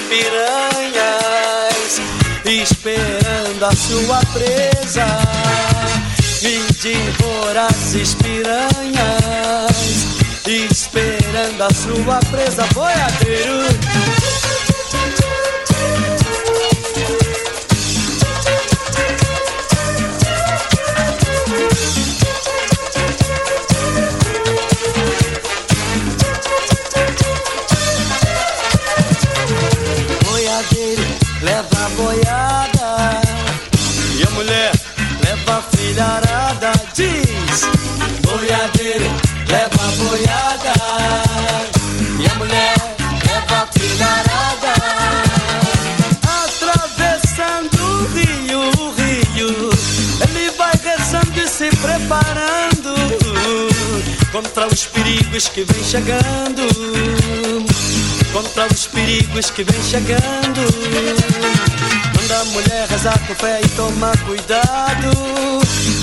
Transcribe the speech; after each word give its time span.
piranhas, 0.00 2.00
esperando 2.44 3.66
a 3.66 3.74
sua 3.74 4.20
presa. 4.32 5.06
Vinde 6.40 6.94
vorazes 7.18 8.14
piranhas, 8.14 10.06
esperando 10.46 11.62
a 11.62 11.74
sua 11.74 12.20
presa. 12.30 12.64
Boiadeiro, 12.74 13.66
leva 31.66 31.88
boiada. 31.90 33.20
E 34.18 34.22
a 34.22 34.30
mulher 34.30 34.72
leva 35.24 35.62
filharada. 35.74 36.72
Diz, 36.94 37.62
boiadeiro, 38.22 39.10
leva 39.48 39.84
boiada. 39.96 40.72
E 42.20 42.26
a 42.26 42.34
mulher 42.34 42.74
leva 43.26 43.68
filharada. 43.72 44.74
Atravessando 46.44 47.82
o 47.82 48.06
rio, 48.14 48.60
o 48.80 48.94
rio. 48.94 49.70
Ele 50.22 50.50
vai 50.52 50.72
rezando 50.82 51.40
e 51.40 51.48
se 51.48 51.68
preparando 51.76 52.94
contra 54.32 54.66
os 54.66 54.86
perigos 54.86 55.48
que 55.48 55.64
vem 55.64 55.84
chegando 55.84 56.66
contra 58.36 58.66
os 58.66 58.86
perigos 58.88 59.50
que 59.50 59.64
vem 59.64 59.82
chegando. 59.82 60.60
Manda 62.14 62.38
a 62.38 62.44
mulher 62.44 62.86
rezar 62.86 63.18
com 63.26 63.34
fé 63.34 63.60
e 63.64 63.68
tomar 63.70 64.14
cuidado 64.24 65.10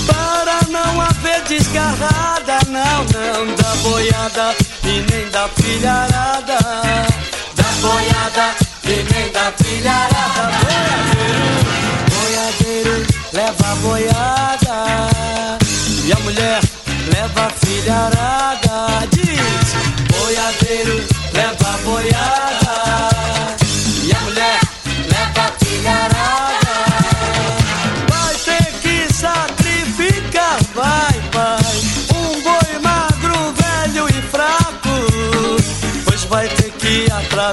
para 0.04 0.68
não 0.68 1.00
haver 1.00 1.42
desgarrada, 1.44 2.58
não, 2.66 3.04
não 3.04 3.54
da 3.54 3.76
boiada 3.82 4.54
e 4.82 5.12
nem 5.12 5.30
da 5.30 5.48
filharada, 5.48 6.58
da 7.54 7.70
boiada 7.80 8.56
e 8.82 9.12
nem 9.12 9.30
da 9.30 9.52
filharada. 9.52 10.74
Boiadeiro, 12.10 12.90
boiadeiro, 12.90 13.06
leva 13.32 13.70
a 13.70 13.74
boiada 13.76 15.58
e 16.04 16.12
a 16.12 16.18
mulher 16.18 16.60
leva 17.14 17.46
a 17.46 17.50
filharada. 17.50 18.63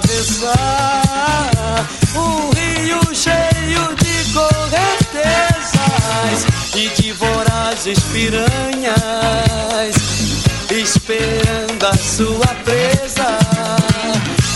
Atravessar 0.01 1.87
rio 2.55 2.99
cheio 3.13 3.95
de 3.95 4.15
correntezas 4.33 5.75
e 6.75 6.89
de 7.01 7.11
vorazes 7.13 7.99
piranhas 8.11 9.95
esperando 10.69 11.85
a 11.85 11.93
sua 11.95 12.47
presa. 12.65 13.37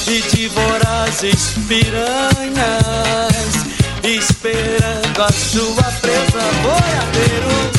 E 0.07 0.21
de 0.35 0.47
vorazes 0.49 1.55
piranhas 1.67 3.55
esperando 4.03 5.23
a 5.23 5.31
sua 5.31 5.83
presa. 6.01 6.44
Boiadeiro 6.62 7.75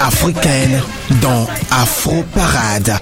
africaine 0.00 0.82
dans 1.20 1.46
Afro 1.70 2.24
Parade. 2.34 2.98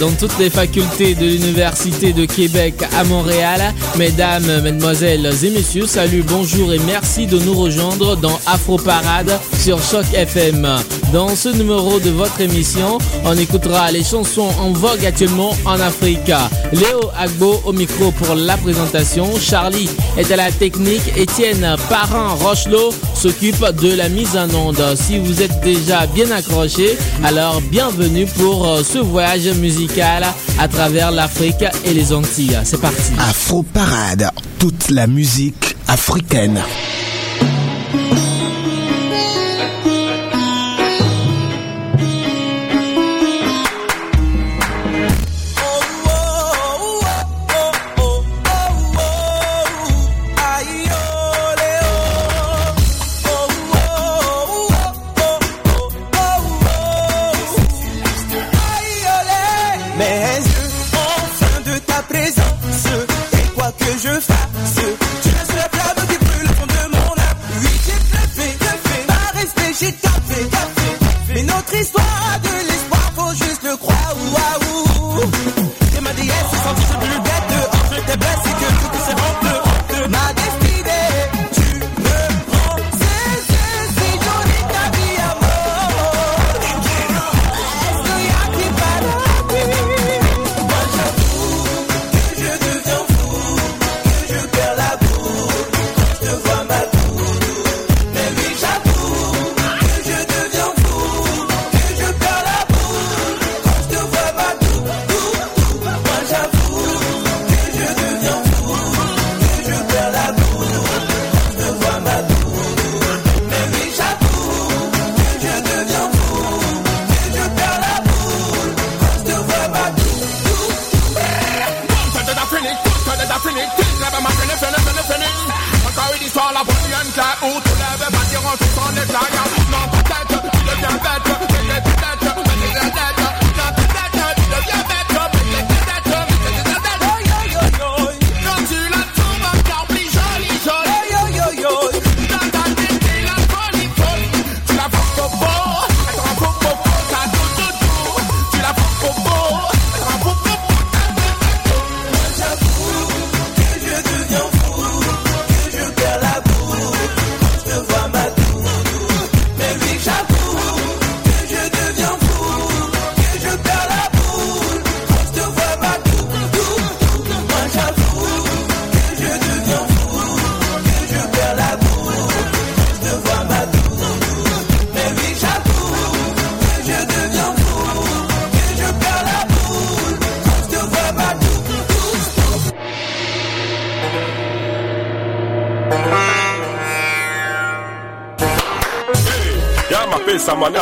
dans 0.00 0.10
toutes 0.18 0.38
les 0.38 0.50
facultés 0.50 1.14
de 1.14 1.24
l'Université 1.24 2.12
de 2.12 2.24
Québec 2.24 2.74
à 2.96 3.04
Montréal. 3.04 3.60
Mesdames, 3.98 4.60
Mesdemoiselles 4.62 5.26
et 5.42 5.50
Messieurs, 5.50 5.86
salut, 5.86 6.22
bonjour 6.26 6.72
et 6.72 6.78
merci 6.80 7.26
de 7.26 7.38
nous 7.38 7.54
rejoindre 7.54 8.16
dans 8.16 8.38
Afro 8.46 8.76
Parade 8.76 9.38
sur 9.58 9.82
Choc 9.82 10.04
FM. 10.14 10.66
Dans 11.12 11.36
ce 11.36 11.50
numéro 11.50 12.00
de 12.00 12.08
votre 12.08 12.40
émission, 12.40 12.96
on 13.26 13.36
écoutera 13.36 13.92
les 13.92 14.02
chansons 14.02 14.48
en 14.58 14.72
vogue 14.72 15.04
actuellement 15.04 15.54
en 15.66 15.78
Afrique. 15.78 16.32
Léo 16.72 17.10
Agbo 17.18 17.60
au 17.66 17.72
micro 17.74 18.10
pour 18.12 18.34
la 18.34 18.56
présentation. 18.56 19.28
Charlie 19.38 19.90
est 20.16 20.30
à 20.30 20.36
la 20.36 20.50
technique. 20.50 21.02
Étienne 21.14 21.76
Parent-Rochelot 21.90 22.94
s'occupe 23.14 23.62
de 23.82 23.94
la 23.94 24.08
mise 24.08 24.38
en 24.38 24.48
onde. 24.54 24.82
Si 24.96 25.18
vous 25.18 25.42
êtes 25.42 25.60
déjà 25.60 26.06
bien 26.06 26.30
accroché, 26.30 26.96
alors 27.22 27.60
bienvenue 27.60 28.24
pour 28.24 28.66
euh, 28.66 28.82
ce 28.82 28.98
voyage 28.98 29.48
musical 29.58 30.24
à 30.58 30.68
travers 30.68 31.10
l'Afrique 31.10 31.64
et 31.84 31.92
les 31.92 32.14
Antilles. 32.14 32.58
C'est 32.64 32.80
parti. 32.80 33.12
Afro 33.18 33.62
Parade, 33.62 34.30
toute 34.58 34.88
la 34.88 35.06
musique 35.06 35.76
africaine. 35.88 36.62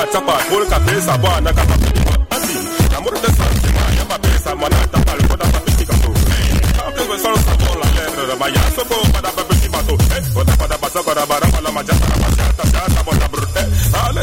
na 0.00 0.06
chapa 0.12 0.34
bol 0.50 0.64
kabisa 0.66 1.12
bwana 1.20 1.52
kama 1.52 1.76
basi 2.30 2.54
na 2.92 2.98
murte 3.04 3.28
bola 10.34 10.66
da 10.70 10.76
bato 10.82 11.00
bara 11.30 11.46
ta 12.56 12.64
ta 12.72 13.02
ta 13.20 13.28
brute. 13.32 13.62
Ale 14.06 14.22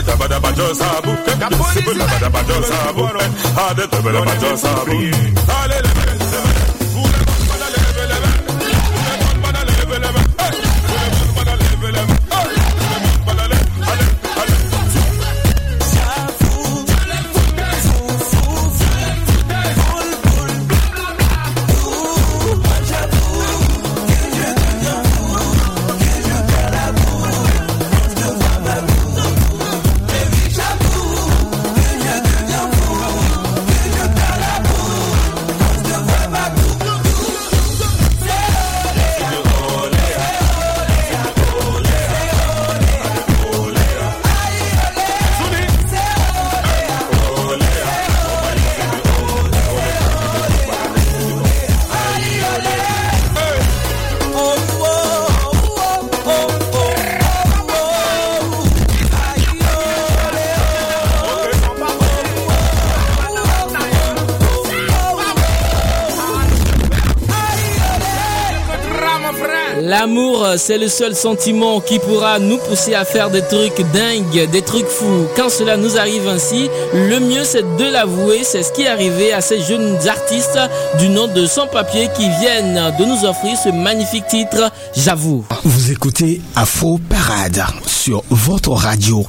c'est 70.57 70.77
le 70.77 70.87
seul 70.87 71.15
sentiment 71.15 71.79
qui 71.79 71.99
pourra 71.99 72.39
nous 72.39 72.57
pousser 72.57 72.93
à 72.95 73.05
faire 73.05 73.29
des 73.29 73.41
trucs 73.41 73.81
dingues, 73.93 74.49
des 74.51 74.61
trucs 74.61 74.87
fous. 74.87 75.27
Quand 75.35 75.49
cela 75.49 75.77
nous 75.77 75.97
arrive 75.97 76.27
ainsi, 76.27 76.69
le 76.93 77.19
mieux 77.19 77.43
c'est 77.43 77.63
de 77.77 77.83
l'avouer. 77.91 78.41
C'est 78.43 78.63
ce 78.63 78.71
qui 78.71 78.83
est 78.83 78.87
arrivé 78.87 79.33
à 79.33 79.41
ces 79.41 79.61
jeunes 79.61 79.97
artistes 80.07 80.59
du 80.99 81.09
nom 81.09 81.27
de 81.27 81.45
Sans 81.45 81.67
Papier 81.67 82.09
qui 82.15 82.29
viennent 82.39 82.93
de 82.97 83.05
nous 83.05 83.25
offrir 83.25 83.57
ce 83.57 83.69
magnifique 83.69 84.27
titre, 84.27 84.71
J'avoue. 84.95 85.45
Vous 85.63 85.91
écoutez 85.91 86.41
Afro 86.55 86.99
Parade 87.09 87.63
sur 87.85 88.23
votre 88.29 88.71
radio 88.71 89.25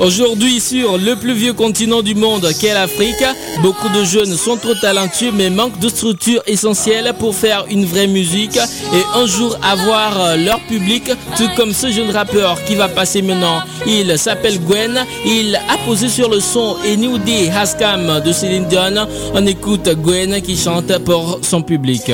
Aujourd'hui, 0.00 0.60
sur 0.60 0.98
le 0.98 1.16
plus 1.16 1.34
vieux 1.34 1.52
continent 1.52 2.02
du 2.02 2.14
monde 2.14 2.48
qu'est 2.60 2.74
l'Afrique, 2.74 3.24
beaucoup 3.62 3.88
de 3.90 4.04
jeunes 4.04 4.36
sont 4.36 4.56
trop 4.56 4.74
talentueux 4.74 5.30
mais 5.32 5.50
manquent 5.50 5.78
de 5.78 5.88
structure 5.88 6.42
essentielle 6.46 7.12
pour 7.18 7.34
faire 7.34 7.64
une 7.70 7.84
vraie 7.84 8.06
musique 8.06 8.56
et 8.56 9.18
un 9.18 9.26
jour 9.26 9.56
avoir 9.62 10.36
leur 10.36 10.60
public, 10.60 11.10
tout 11.36 11.48
comme 11.56 11.72
ce 11.72 11.90
jeune 11.90 12.10
rappeur 12.10 12.62
qui 12.64 12.74
va 12.74 12.88
passer 12.88 13.22
maintenant. 13.22 13.62
Il 13.86 14.18
s'appelle 14.18 14.58
Gwen, 14.60 15.04
il 15.24 15.56
a 15.56 15.78
posé 15.86 16.08
sur 16.08 16.28
le 16.30 16.40
son 16.40 16.76
et 16.84 16.96
Day 16.96 17.50
Haskam 17.50 18.20
de 18.24 18.32
Céline 18.32 18.66
Dion. 18.68 19.06
On 19.34 19.46
écoute 19.46 19.88
Gwen 20.02 20.40
qui 20.42 20.56
chante 20.56 20.98
pour 21.04 21.38
son 21.42 21.62
public. 21.62 22.10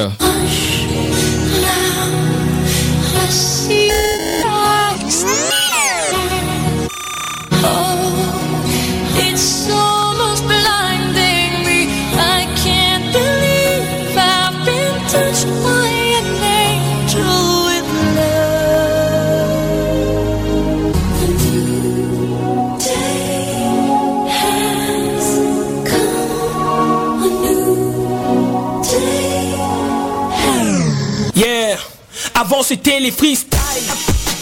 C'était 32.68 33.00
les 33.00 33.10
freestyles, 33.10 33.88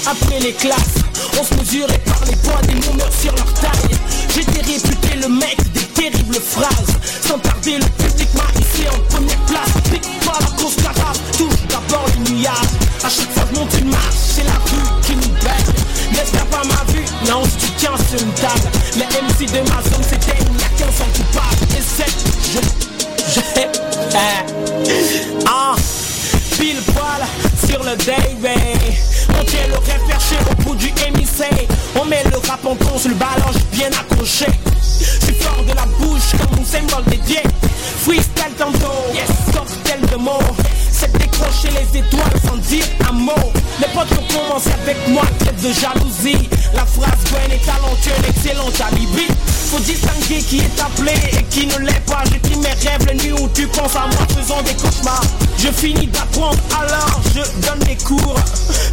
après 0.05 0.41
les 0.41 0.53
classes, 0.53 0.99
on 1.39 1.45
se 1.45 1.55
mesurait 1.55 2.03
par 2.05 2.19
les 2.27 2.35
poids 2.35 2.61
des 2.63 2.75
moumeurs 2.75 3.13
sur 3.23 3.33
leur 3.37 3.55
taille. 3.55 3.97
J'étais 4.35 4.63
réputé 4.63 5.15
le 5.23 5.29
mec 5.29 5.57
des 5.73 5.87
terribles 5.95 6.35
phrases. 6.35 6.97
Sans 7.25 7.39
tarder, 7.39 7.79
le 7.79 7.85
public 7.85 8.29
m'a 8.35 8.51
ici 8.59 8.89
en 8.89 8.99
première 9.15 9.39
place. 9.47 9.71
Pique 9.93 10.03
pas 10.25 10.39
la 10.41 10.61
course 10.61 10.75
carafe, 10.75 11.21
touche 11.39 11.55
d'abord 11.69 12.05
les 12.17 12.33
nuages. 12.33 12.75
À 13.05 13.09
chaque 13.09 13.31
fois 13.31 13.45
que 13.45 13.61
monte 13.61 13.73
une 13.79 13.91
marche, 13.91 14.19
c'est 14.35 14.45
la 14.45 14.59
rue 14.59 15.03
qui 15.07 15.15
nous 15.15 15.35
bête. 15.35 15.71
N'espère 16.11 16.47
pas 16.47 16.63
ma 16.65 16.93
vue, 16.93 17.05
non, 17.29 17.43
tu 17.61 17.71
tiens 17.79 17.95
sur 18.11 18.21
une 18.21 18.33
table. 18.33 18.69
Les 18.97 19.05
MC 19.05 19.53
de 19.53 19.61
ma 19.71 19.81
zone 19.83 20.03
s'éteignent, 20.03 20.59
y'a 20.59 20.69
qu'un 20.77 20.91
sans 20.91 21.13
coupable. 21.15 21.63
Et 21.79 21.83
c'est, 21.97 22.11
je, 22.53 23.41
je, 23.41 24.66
le 27.87 27.93
On 27.93 29.45
tient 29.45 29.67
le 29.69 29.77
au 29.77 30.55
bout 30.63 30.75
du. 30.75 30.93
On 31.95 32.05
met 32.05 32.23
le 32.25 32.37
rap 32.49 32.65
en 32.65 32.75
con 32.75 32.99
sur 32.99 33.11
le 33.11 33.15
balance 33.15 33.59
bien 33.73 33.89
accroché. 33.89 34.47
C'est 34.83 35.41
fort 35.41 35.63
de 35.63 35.73
la 35.73 35.87
bouche 35.99 36.33
comme 36.33 36.61
un 36.61 36.65
symbole 36.65 37.05
dédié. 37.05 37.41
Freestyle 38.03 38.55
tantôt, 38.59 38.93
yes, 39.15 39.29
cocktail 39.53 40.01
de 40.11 40.17
mots. 40.17 40.39
C'est 40.91 41.13
décrocher 41.17 41.69
les 41.71 41.99
étoiles 41.99 42.41
sans 42.45 42.57
dire 42.57 42.85
un 43.09 43.13
mot. 43.13 43.53
Les 43.81 43.89
potes 43.89 44.13
ont 44.13 44.35
commencé 44.35 44.71
avec 44.83 44.97
moi, 45.09 45.23
de 45.63 45.73
jalousie. 45.73 46.49
La 46.75 46.85
phrase 46.85 47.19
Gwen 47.31 47.51
est 47.53 47.65
talentueux, 47.65 48.29
excellent 48.29 48.87
alibi. 48.87 49.27
Faut 49.71 49.81
distinguer 49.81 50.43
qui 50.43 50.59
est 50.59 50.81
appelé 50.81 51.13
et 51.33 51.43
qui 51.45 51.67
ne 51.67 51.79
l'est 51.79 52.05
pas. 52.07 52.23
J'écris 52.31 52.57
mes 52.57 52.69
rêves 52.69 53.07
les 53.09 53.15
nuits 53.15 53.33
où 53.33 53.49
tu 53.55 53.67
penses 53.69 53.97
à 53.97 54.07
moi 54.07 54.27
faisant 54.37 54.63
des 54.63 54.75
cauchemars. 54.75 55.23
Je 55.59 55.69
finis 55.69 56.07
d'apprendre 56.09 56.59
alors 56.79 57.21
je 57.35 57.67
donne 57.67 57.79
des 57.81 57.97
cours. 57.97 58.37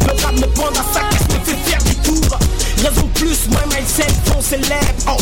Le 0.06 0.22
rap 0.22 0.34
me 0.34 0.46
prend 0.54 0.68
à 0.68 0.84
sa 0.92 1.00
caisse, 1.00 1.28
me 1.28 1.44
fait 1.44 1.70
faire 1.70 1.82
du 1.82 1.94
tour? 1.96 2.38
Raison 2.82 3.08
plus, 3.14 3.48
moi 3.50 3.60
mindset, 3.74 4.06
on 4.36 4.40
s'élève. 4.40 4.94
Oh 5.08 5.16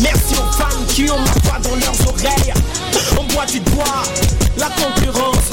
Merci 0.00 0.34
aux 0.34 0.52
fans 0.52 0.84
qui 0.88 1.10
ont 1.10 1.18
ma 1.18 1.32
voix 1.44 1.58
dans 1.62 1.76
leurs 1.76 2.08
oreilles. 2.08 2.52
On 3.18 3.24
boit 3.32 3.46
du 3.46 3.60
doigt, 3.60 4.02
la 4.58 4.66
concurrence. 4.66 5.50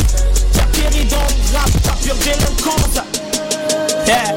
T'as 0.54 0.64
dans 0.64 1.18
le 1.18 1.58
rap, 1.58 1.72
ta 1.84 1.92
pure 2.04 2.16
délinquance. 2.16 3.23
Yeah, 4.06 4.36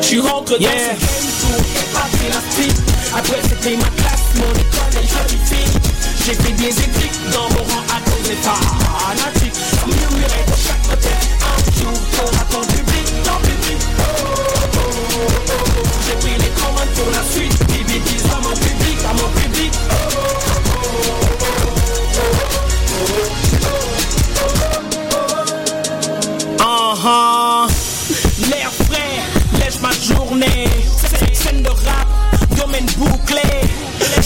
je 0.00 0.06
suis 0.06 0.20
dans 0.20 0.58
pour 2.28 2.40
street. 2.50 2.74
Après 3.16 3.40
c'était 3.48 3.76
ma 3.76 3.84
classe, 3.84 4.26
mon 4.36 4.52
école 4.52 4.94
et 5.02 5.06
jolie 5.06 5.40
fille. 5.44 5.80
J'ai 6.24 6.34
fait 6.34 6.52
des 6.52 6.72
dans 7.32 7.48
mon 7.50 7.62
rang 7.62 7.84
à 7.94 8.00
cause 8.10 8.28
des 8.28 8.36
fanatiques. 8.42 9.54
Murmurait 9.86 10.46
de 10.46 10.56
chaque 10.66 10.82
côté. 10.88 11.14
Un 11.40 11.80
jour, 11.80 11.92
t'auras 12.16 12.44
ton 12.50 12.60
public, 12.66 13.06
ton 13.24 13.38
public. 13.46 13.78
Oh, 13.98 14.02
oh, 14.04 14.80
oh, 15.16 15.30
oh. 15.48 15.82
J'ai 16.06 16.16
pris 16.16 16.36
les 16.38 16.52
commandes 16.60 16.92
pour 16.96 17.10
la 17.12 17.22
suite. 17.32 17.43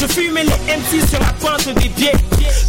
Fumais 0.08 0.44
les 0.44 0.76
MC 0.76 1.08
sur 1.08 1.20
la 1.20 1.32
pointe 1.34 1.68
des 1.68 1.88
pieds. 1.88 2.12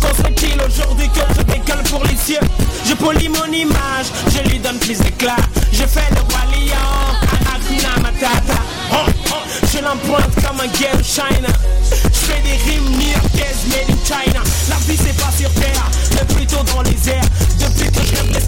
Construit-il 0.01 0.61
aujourd'hui 0.61 1.09
que 1.09 1.21
je 1.35 1.41
décolle 1.43 1.83
pour 1.89 2.03
les 2.03 2.15
cieux? 2.15 2.39
Je 2.85 2.93
polis 2.93 3.29
mon 3.29 3.51
image, 3.51 4.07
je 4.33 4.49
lui 4.49 4.59
donne 4.59 4.77
plus 4.79 4.97
d'éclat. 4.97 5.37
Je 5.71 5.83
fais 5.83 6.07
le 6.11 6.21
roi 6.21 6.43
lion, 6.51 8.01
Matata. 8.01 8.59
Oh, 8.91 9.09
oh, 9.31 9.35
je 9.71 9.79
l'emprunte 9.79 10.33
comme 10.35 10.59
un 10.59 10.67
game 10.79 11.03
China. 11.03 11.49
Je 11.91 12.19
fais 12.31 12.41
des 12.41 12.57
rimes 12.71 12.89
new-yorkaises 12.91 13.65
made 13.69 13.89
in 13.89 14.05
China. 14.05 14.41
La 14.69 14.75
vie 14.87 14.97
c'est 14.97 15.17
pas 15.17 15.31
sur 15.37 15.51
terre, 15.53 15.89
mais 16.13 16.35
plutôt 16.35 16.63
dans 16.63 16.81
les 16.81 17.09
airs. 17.09 17.25
Depuis 17.59 17.91
que 17.91 18.01
je 18.05 18.33
rêve 18.33 18.47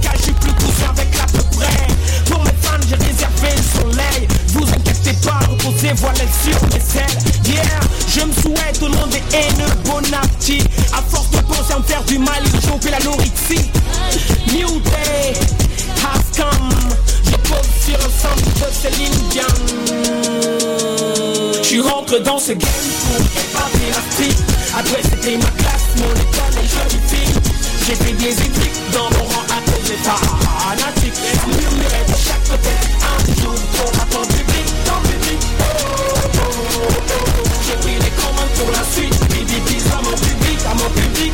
voilez 5.94 6.28
sur 6.44 6.60
mes 6.68 6.80
selles. 6.80 7.18
Yeah, 7.46 7.80
je 8.08 8.22
me 8.22 8.34
souhaite 8.34 8.82
au 8.82 8.90
nom 8.90 9.08
des 9.08 9.24
haineux 9.36 9.76
bon 9.86 10.02
appétit. 10.14 10.64
À 10.94 11.02
force 11.02 11.30
de 11.32 11.40
penser 11.42 11.74
à 11.74 11.80
me 11.80 11.84
faire 11.84 12.04
du 12.04 12.18
mal, 12.18 12.42
ils 12.46 12.62
choper 12.70 12.92
la 12.92 13.00
nourriture. 13.00 13.66
New 14.54 14.80
day 14.82 15.34
has 16.04 16.24
come. 16.36 16.70
Je 17.26 17.36
pose 17.50 17.70
sur 17.86 17.96
un 17.96 18.12
sample 18.22 18.50
de 18.60 18.68
Céline 18.82 19.22
Dion. 19.30 19.54
Je 21.64 21.80
rentre 21.82 22.20
dans 22.20 22.40
ce 22.40 22.52
game 22.52 22.70
pour 23.08 23.18
épater 23.18 23.88
la 23.90 24.02
street. 24.12 24.38
Après 24.78 25.02
c'était 25.04 25.38
ma 25.38 25.52
classe, 25.62 25.88
mon 25.98 26.14
école 26.14 26.56
et 26.62 26.68
jolie 26.68 27.02
fille. 27.08 27.36
J'ai 27.86 27.96
fait 27.96 28.14
des 28.14 28.32
écrits 28.32 28.76
dans 28.94 29.10
mon 29.18 29.26
rang 29.26 29.46
à 29.50 29.60
cause 29.70 29.86
des 29.90 29.98
fanatiques. 29.98 31.20
Murmurer 31.48 32.04
de 32.08 32.16
chaque 32.16 32.44
côté, 32.50 32.74
un 33.02 33.42
jour 33.42 33.54
public, 33.54 34.06
ton 34.12 34.26
public. 34.28 34.61
J'ai 37.66 37.76
pris 37.76 37.96
les 37.96 38.12
commandes 38.22 38.54
pour 38.60 38.72
la 38.72 38.84
suite. 38.94 39.20
Bibi, 39.30 39.60
bis 39.68 39.86
à 39.92 40.02
mon 40.02 40.16
public, 40.16 40.60
à 40.70 40.74
mon 40.76 40.90
public. 40.90 41.34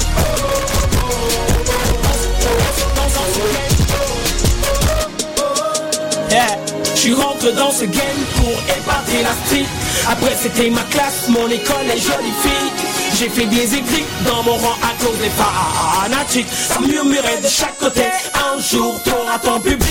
Je 6.97 7.13
suis 7.13 7.13
rentré 7.13 7.53
dans 7.53 7.71
ce 7.71 7.85
game 7.85 8.19
pour 8.35 8.51
épater 8.51 9.23
la 9.23 9.31
street 9.45 9.65
Après 10.09 10.35
c'était 10.35 10.69
ma 10.69 10.81
classe, 10.81 11.29
mon 11.29 11.47
école 11.47 11.85
et 11.85 11.99
jolie 11.99 12.33
fille 12.41 12.71
J'ai 13.17 13.29
fait 13.29 13.45
des 13.45 13.75
écrits 13.75 14.05
dans 14.25 14.43
mon 14.43 14.57
rang 14.57 14.75
à 14.81 15.03
cause 15.03 15.17
des 15.19 15.29
fanatiques 15.29 16.47
Ça 16.51 16.79
murmurait 16.81 17.39
de 17.41 17.47
chaque 17.47 17.77
côté 17.77 18.01
Un 18.33 18.59
jour 18.59 18.99
t'auras 19.05 19.39
ton 19.39 19.59
public 19.59 19.87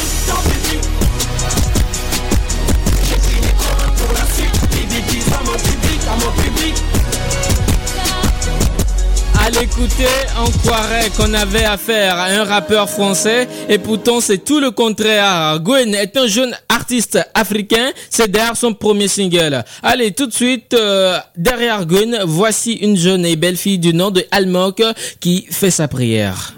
À 9.47 9.51
l'écouter, 9.51 10.09
on 10.45 10.51
croirait 10.59 11.09
qu'on 11.17 11.33
avait 11.33 11.63
affaire 11.63 12.17
à 12.17 12.25
un 12.25 12.43
rappeur 12.43 12.91
français 12.91 13.47
et 13.69 13.79
pourtant 13.79 14.21
c'est 14.21 14.39
tout 14.45 14.59
le 14.59 14.73
contraire. 14.73 15.61
Gwen 15.63 15.95
est 15.95 16.17
un 16.17 16.27
jeune 16.27 16.53
artiste 16.69 17.21
africain, 17.33 17.93
c'est 18.11 18.29
derrière 18.29 18.57
son 18.57 18.75
premier 18.75 19.07
single. 19.07 19.63
Allez, 19.85 20.11
tout 20.11 20.27
de 20.27 20.33
suite, 20.33 20.75
euh, 20.75 21.17
derrière 21.37 21.87
Gwen, 21.87 22.23
voici 22.25 22.73
une 22.73 22.97
jeune 22.97 23.25
et 23.25 23.37
belle 23.37 23.57
fille 23.57 23.79
du 23.79 23.95
nom 23.95 24.11
de 24.11 24.25
Almok 24.33 24.83
qui 25.21 25.47
fait 25.49 25.71
sa 25.71 25.87
prière. 25.87 26.57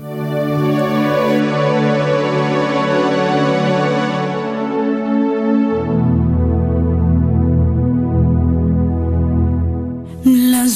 La 10.24 10.66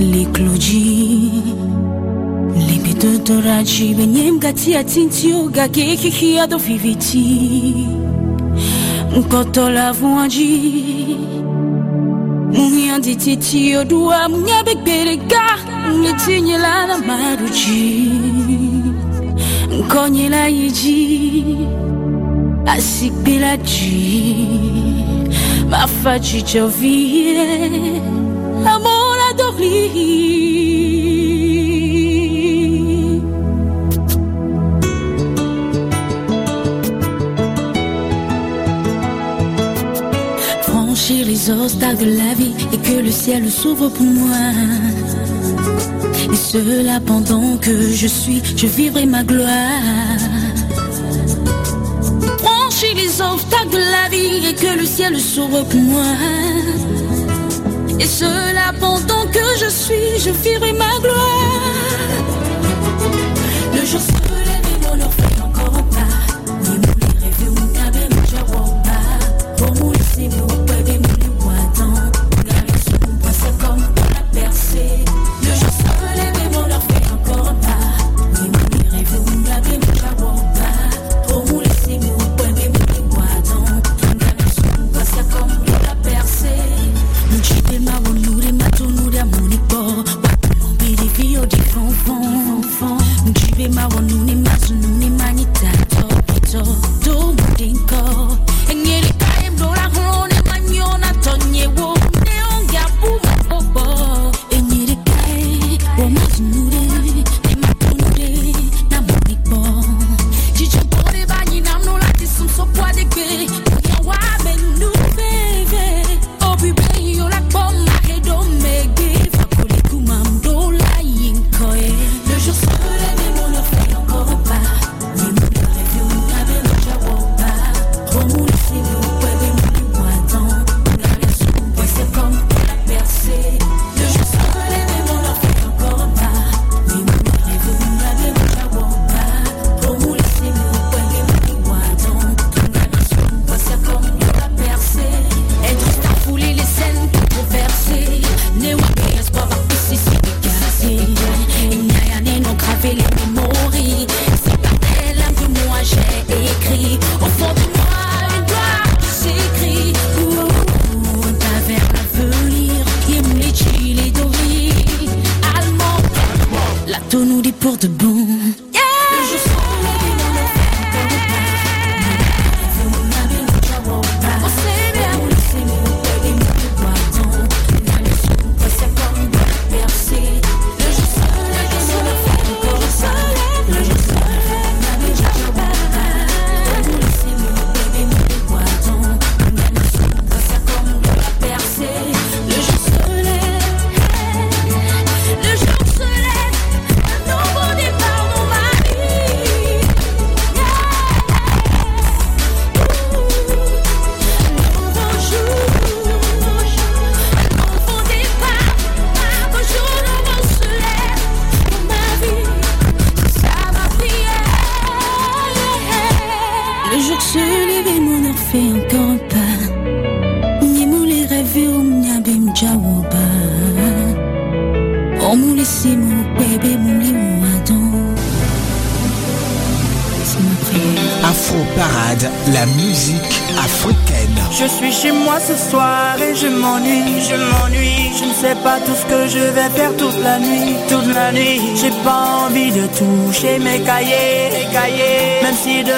zoniji, 0.00 0.12
likluji, 0.12 1.30
libidodoraji, 2.68 3.94
benyem 3.94 4.38
gati 4.40 4.76
atintio, 4.76 5.48
gake 5.50 5.96
kiki 5.96 6.38
ado 6.38 6.58
viviti, 6.58 7.86
mkoto 9.16 9.70
la 9.70 9.92
vuanji, 9.92 11.16
munyandi 12.52 13.16
titi 13.16 13.76
odua, 13.76 14.28
munyabe 14.28 14.74
berega, 14.74 15.58
mletinye 15.88 16.58
la 16.58 16.86
la 16.86 16.98
maruji, 16.98 18.12
mkonye 19.78 20.28
la 20.28 20.48
yiji, 20.48 21.56
asikbelaji. 22.66 24.48
Ma 25.70 25.86
Franchir 40.62 41.26
les 41.26 41.50
obstacles 41.50 42.04
de 42.04 42.16
la 42.16 42.34
vie 42.34 42.54
et 42.72 42.78
que 42.78 43.00
le 43.02 43.10
ciel 43.10 43.50
s'ouvre 43.50 43.88
pour 43.88 44.06
moi. 44.06 44.52
Et 46.32 46.36
cela 46.36 47.00
pendant 47.00 47.56
que 47.56 47.72
je 47.92 48.06
suis, 48.06 48.40
je 48.56 48.66
vivrai 48.66 49.04
ma 49.06 49.24
gloire. 49.24 50.20
Franchir 52.38 52.94
les 52.94 53.20
obstacles 53.20 53.72
de 53.72 53.78
la 53.78 54.08
vie 54.10 54.46
et 54.48 54.54
que 54.54 54.78
le 54.78 54.86
ciel 54.86 55.18
s'ouvre 55.18 55.64
pour 55.64 55.80
moi. 55.80 56.04
Et 58.00 58.06
cela 58.06 58.72
pendant 58.80 59.26
que 59.26 59.44
je 59.60 59.68
suis, 59.68 60.18
je 60.18 60.30
vivrai 60.30 60.72
ma 60.72 60.98
gloire. 61.00 61.69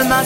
alma 0.02 0.24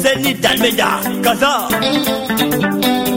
Send 0.00 0.26
it 0.26 0.40
down, 0.40 0.60
me 0.60 0.70
da, 0.70 1.02
cause 1.24 3.07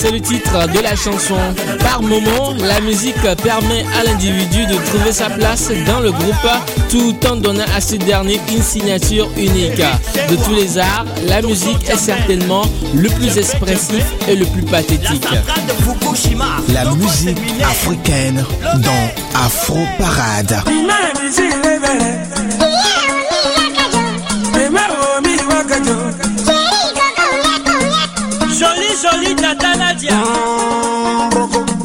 c'est 0.00 0.12
le 0.12 0.20
titre 0.20 0.68
de 0.68 0.78
la 0.78 0.94
chanson. 0.94 1.34
Par 1.80 2.00
moments, 2.02 2.54
la 2.60 2.80
musique 2.80 3.20
permet 3.42 3.84
à 3.98 4.04
l'individu 4.04 4.64
de 4.66 4.74
trouver 4.86 5.10
sa 5.10 5.28
place 5.28 5.72
dans 5.86 5.98
le 5.98 6.12
groupe 6.12 6.48
tout 6.88 7.16
en 7.28 7.34
donnant 7.34 7.64
à 7.76 7.80
ce 7.80 7.96
dernier 7.96 8.40
une 8.48 8.62
signature 8.62 9.28
unique. 9.36 9.82
De 10.30 10.36
tous 10.36 10.54
les 10.54 10.78
arts, 10.78 11.04
la 11.26 11.42
musique 11.42 11.90
est 11.90 11.96
certainement 11.96 12.62
le 12.94 13.08
plus 13.08 13.38
expressif 13.38 14.04
et 14.28 14.36
le 14.36 14.46
plus 14.46 14.62
pathétique. 14.62 15.26
La 16.72 16.84
musique 16.92 17.38
africaine 17.60 18.44
dans 18.76 19.40
Afro 19.44 19.80
Parade. 19.98 20.62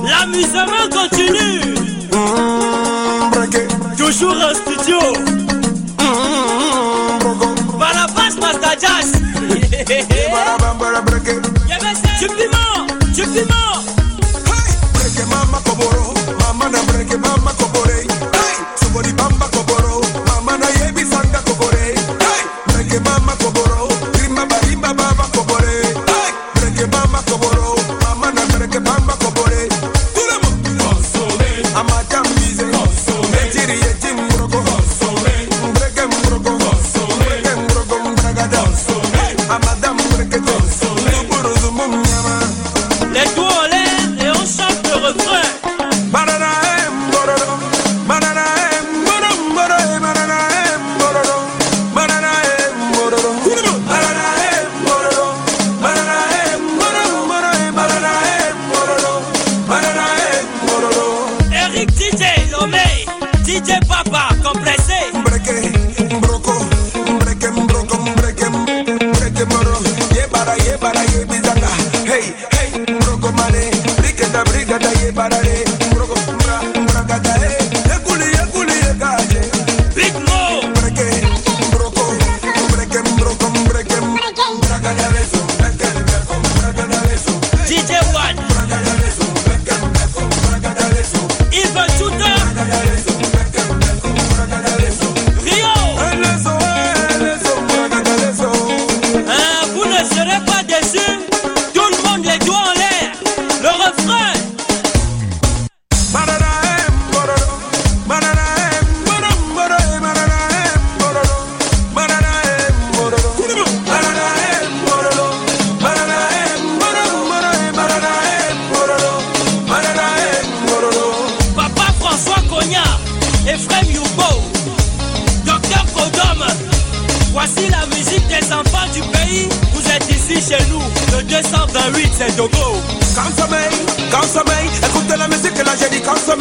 L'amusement 0.03 0.87
continue. 0.91 1.75
Toujours 3.97 4.35
en 4.35 4.53
studio. 4.53 4.99
Barabas 7.79 8.35
Matajas. 8.39 9.11
Ben, 9.87 10.05
ben, 10.07 10.23
tu 12.19 12.27
me 12.27 12.62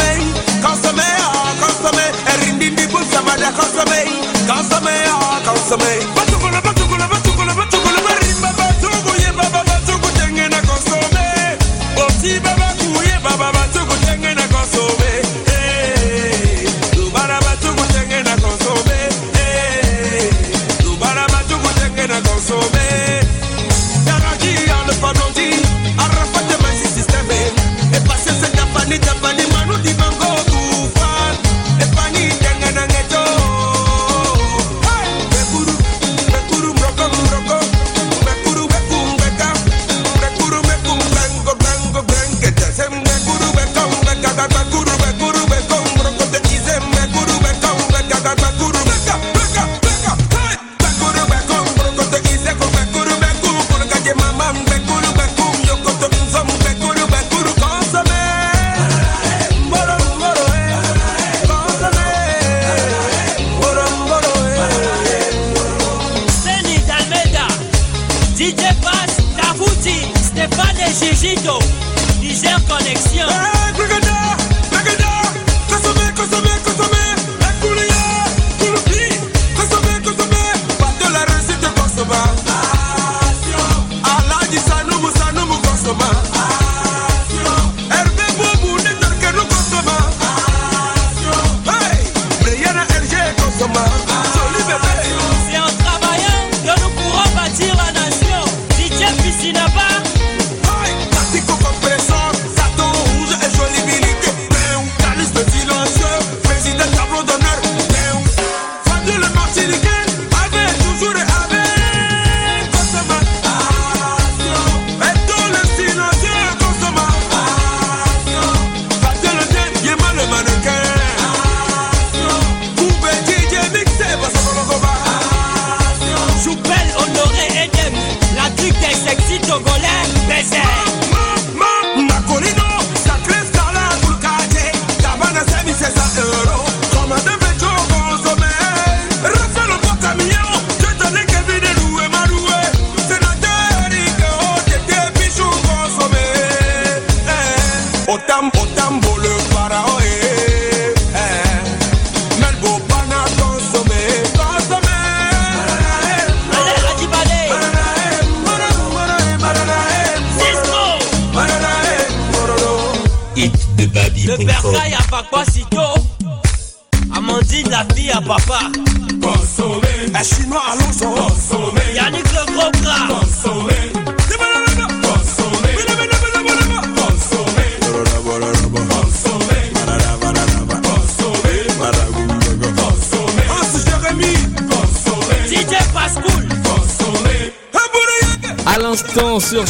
consommé, 0.03 0.23
consommé, 0.63 1.03
consommé, 1.61 2.07
et 2.27 2.45
rindindi 2.45 2.87
pour 2.89 3.03
sa 3.11 3.23
mada 3.23 3.51
consommé. 3.53 4.12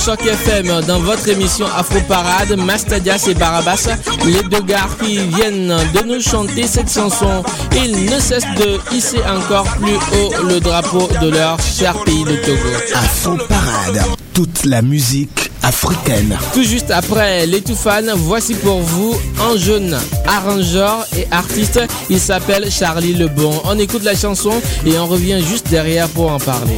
Choc 0.04 0.26
FM 0.26 0.80
dans 0.88 0.98
votre 0.98 1.28
émission 1.28 1.64
Afro 1.76 2.00
Parade, 2.08 2.56
Mastadias 2.56 3.24
et 3.28 3.34
Barabas, 3.34 3.88
les 4.26 4.42
deux 4.48 4.62
gars 4.62 4.88
qui 5.00 5.18
viennent 5.18 5.68
de 5.68 6.04
nous 6.04 6.20
chanter 6.20 6.66
cette 6.66 6.92
chanson. 6.92 7.44
Ils 7.76 8.06
ne 8.06 8.18
cessent 8.18 8.42
de 8.56 8.80
hisser 8.96 9.20
encore 9.22 9.64
plus 9.76 9.94
haut 9.94 10.32
le 10.48 10.58
drapeau 10.58 11.08
de 11.20 11.28
leur 11.28 11.56
cher 11.60 11.94
pays 12.02 12.24
de 12.24 12.34
Togo. 12.34 12.68
Afro 12.94 13.36
Parade, 13.48 14.02
toute 14.34 14.64
la 14.64 14.82
musique 14.82 15.52
africaine. 15.62 16.36
Tout 16.52 16.64
juste 16.64 16.90
après 16.90 17.46
les 17.46 17.60
Toufans, 17.60 18.16
voici 18.16 18.54
pour 18.54 18.80
vous 18.80 19.14
un 19.40 19.56
jeune 19.56 19.96
arrangeur 20.26 21.06
et 21.16 21.28
artiste. 21.30 21.80
Il 22.10 22.18
s'appelle 22.18 22.72
Charlie 22.72 23.14
Lebon. 23.14 23.52
On 23.66 23.78
écoute 23.78 24.02
la 24.02 24.16
chanson 24.16 24.52
et 24.84 24.98
on 24.98 25.06
revient 25.06 25.40
juste 25.48 25.68
derrière 25.70 26.08
pour 26.08 26.32
en 26.32 26.38
parler. 26.40 26.74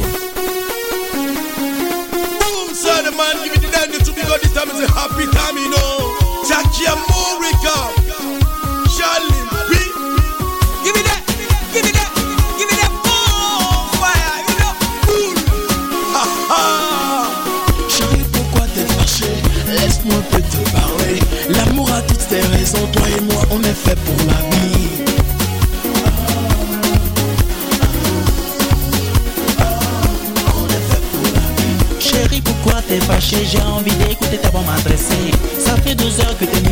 J'ai 33.55 33.61
envie 33.61 33.95
d'écouter 33.95 34.37
ta 34.37 34.49
bande 34.49 34.65
m'adresser. 34.65 35.31
Ça 35.59 35.75
fait 35.77 35.95
12 35.95 36.19
heures 36.21 36.37
que 36.37 36.45
t'es 36.45 36.64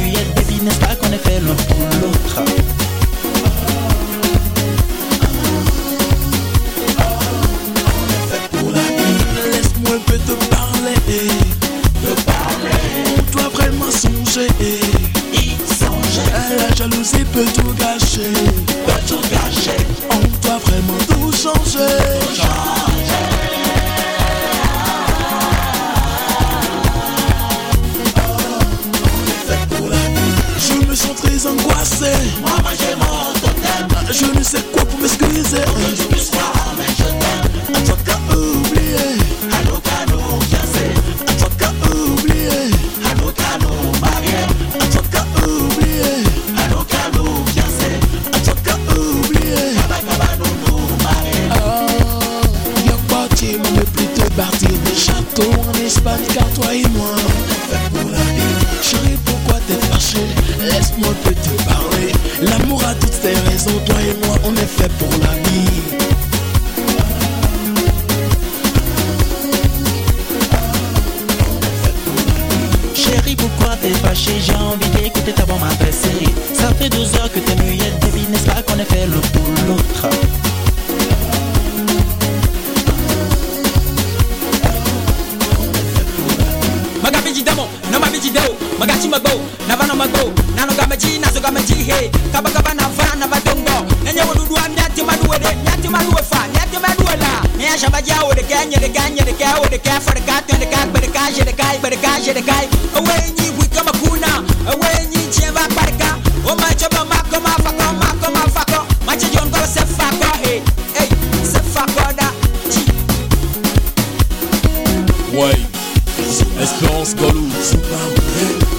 nanogameji 90.56 91.20
nazogamejihe 91.20 92.12
kabagaba 92.32 92.74
nava 92.74 93.16
nabadongo 93.20 93.86
nenyewoduduwa 94.04 94.64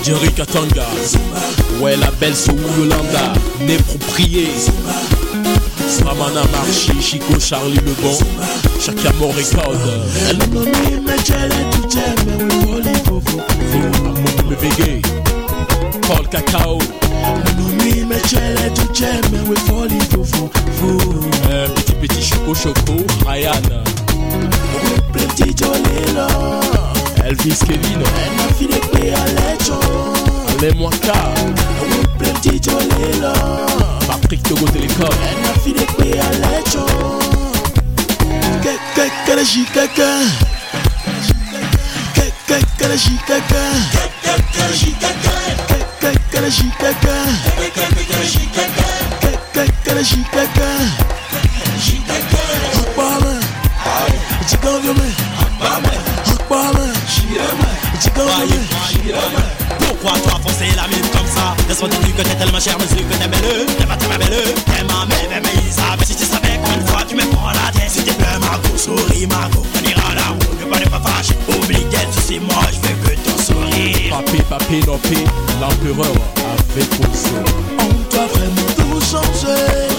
Jerry 0.05 0.31
Katanga. 0.33 0.85
Ouais 1.81 1.97
la 1.97 2.11
belle 2.21 2.37
Sou 2.37 2.53
Yolanda. 2.79 3.33
Né 3.61 3.79
proprié 3.79 4.49
Samana 5.89 6.43
Marchi 6.53 7.01
Chico 7.01 7.41
Charlie 7.41 7.77
Le 7.77 7.95
Bon. 8.03 8.19
Chakamo 8.79 9.33
Record 9.33 9.79
Mami 10.53 11.01
mechele 11.01 11.65
tucheme 11.71 12.35
we 12.43 12.57
woli 12.67 12.95
fofo 13.05 13.41
Amour 14.05 14.45
me 14.51 14.57
bégué 14.57 15.01
Paul 16.07 16.29
Cacao. 16.29 16.79
Un 21.51 21.71
petit 21.71 21.95
petit 21.95 22.23
Choco 22.23 22.55
Choco 22.55 22.97
Ryan. 23.27 23.63
Petit 25.15 25.55
Elvis 27.27 27.59
l'écho 29.27 29.81
Les 30.61 30.73
Mwaka. 30.75 31.13
Patrick 34.07 34.43
Togo 34.43 34.67
Télécom. 34.67 35.09
La 35.43 35.61
fille 35.61 35.73
de 35.73 35.85
paix 35.97 36.19
à 36.19 36.31
l'écho 36.31 36.85
Pourquoi 60.05 60.21
toi 60.21 60.39
foncer 60.43 60.69
la 60.77 60.87
mine 60.87 61.09
comme 61.15 61.27
ça. 61.27 61.57
Laisse-moi 61.67 61.89
te 61.89 61.97
dire 62.05 62.15
que 62.15 62.21
t'es 62.21 62.35
tellement 62.35 62.61
cher, 62.61 62.77
celui 62.91 63.05
que 63.05 63.15
t'aimes 63.15 63.31
le 63.41 63.65
T'es 63.65 63.87
pas 63.87 63.97
tellement 63.97 64.19
belle, 64.19 64.53
t'es 64.53 64.85
ma 64.85 65.07
mère, 65.07 65.29
mais 65.31 65.41
Mais 65.41 66.05
si 66.05 66.15
tu 66.15 66.25
savais 66.25 66.61
combien 66.63 66.77
de 66.77 66.87
fois 66.91 67.05
tu 67.09 67.17
me 67.17 67.23
prends 67.33 67.49
la 67.49 67.73
tête. 67.73 67.89
Si 67.89 68.05
t'es 68.05 68.13
plein 68.13 68.39
Margot, 68.39 68.77
souris 68.77 69.27
Margot 69.27 69.63
On 69.65 69.89
ira 69.89 70.15
là 70.15 70.35
où 70.35 70.61
ne 70.61 70.71
pas 70.71 70.79
ne 70.79 70.91
pas 70.91 71.01
fâcher 71.01 71.35
Oublie 71.49 71.87
qu'elle 71.89 72.09
c'est 72.21 72.39
moi, 72.39 72.63
je 72.71 72.87
veux 72.87 72.95
que 73.03 73.17
ton 73.25 73.43
sourire. 73.43 74.11
Papé, 74.11 74.43
papé, 74.43 74.81
nopé 74.87 75.25
L'empereur 75.59 76.13
avait 76.45 76.85
posé 76.85 77.31
On 77.81 78.15
doit 78.15 78.27
vraiment 78.27 78.73
tout 78.77 79.01
changer 79.01 79.94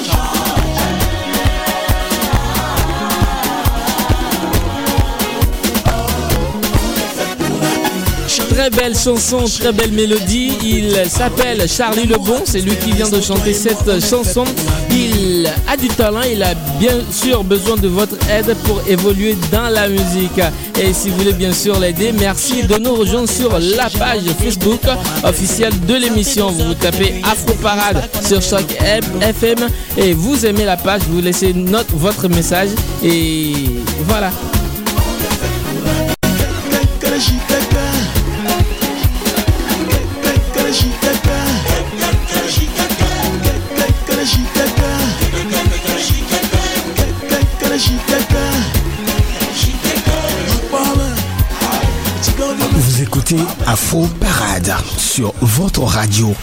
Très 8.55 8.69
belle 8.69 8.95
chanson, 8.95 9.43
très 9.59 9.73
belle 9.73 9.91
mélodie. 9.91 10.53
Il 10.63 10.95
s'appelle 11.09 11.67
Charlie 11.67 12.05
Lebon, 12.05 12.39
c'est 12.45 12.61
lui 12.61 12.73
qui 12.77 12.93
vient 12.93 13.09
de 13.09 13.19
chanter 13.19 13.53
cette 13.53 13.99
chanson. 13.99 14.45
Il 14.89 15.51
a 15.67 15.75
du 15.75 15.89
talent, 15.89 16.21
il 16.21 16.41
a 16.41 16.53
bien 16.79 17.01
sûr 17.11 17.43
besoin 17.43 17.75
de 17.75 17.89
votre 17.89 18.15
aide 18.29 18.55
pour 18.63 18.81
évoluer 18.87 19.35
dans 19.51 19.67
la 19.67 19.89
musique. 19.89 20.39
Et 20.79 20.93
si 20.93 21.09
vous 21.09 21.17
voulez 21.17 21.33
bien 21.33 21.51
sûr 21.51 21.77
l'aider, 21.81 22.13
merci 22.17 22.63
de 22.63 22.77
nous 22.77 22.95
rejoindre 22.95 23.27
sur 23.27 23.59
la 23.59 23.89
page 23.89 24.23
Facebook 24.41 24.81
officielle 25.25 25.77
de 25.85 25.95
l'émission. 25.95 26.49
Vous 26.49 26.75
tapez 26.75 27.15
Afro 27.23 27.55
Parade 27.55 28.09
sur 28.25 28.41
Choc 28.41 28.63
FM 29.19 29.67
et 29.97 30.13
vous 30.13 30.45
aimez 30.45 30.63
la 30.63 30.77
page, 30.77 31.01
vous 31.09 31.19
laissez 31.19 31.53
note 31.53 31.87
votre 31.91 32.29
message 32.29 32.69
et 33.03 33.51
voilà. 34.07 34.31
Afro 53.67 54.07
Parade 54.19 54.73
sur 54.97 55.33
votre 55.41 55.83
radio. 55.83 56.33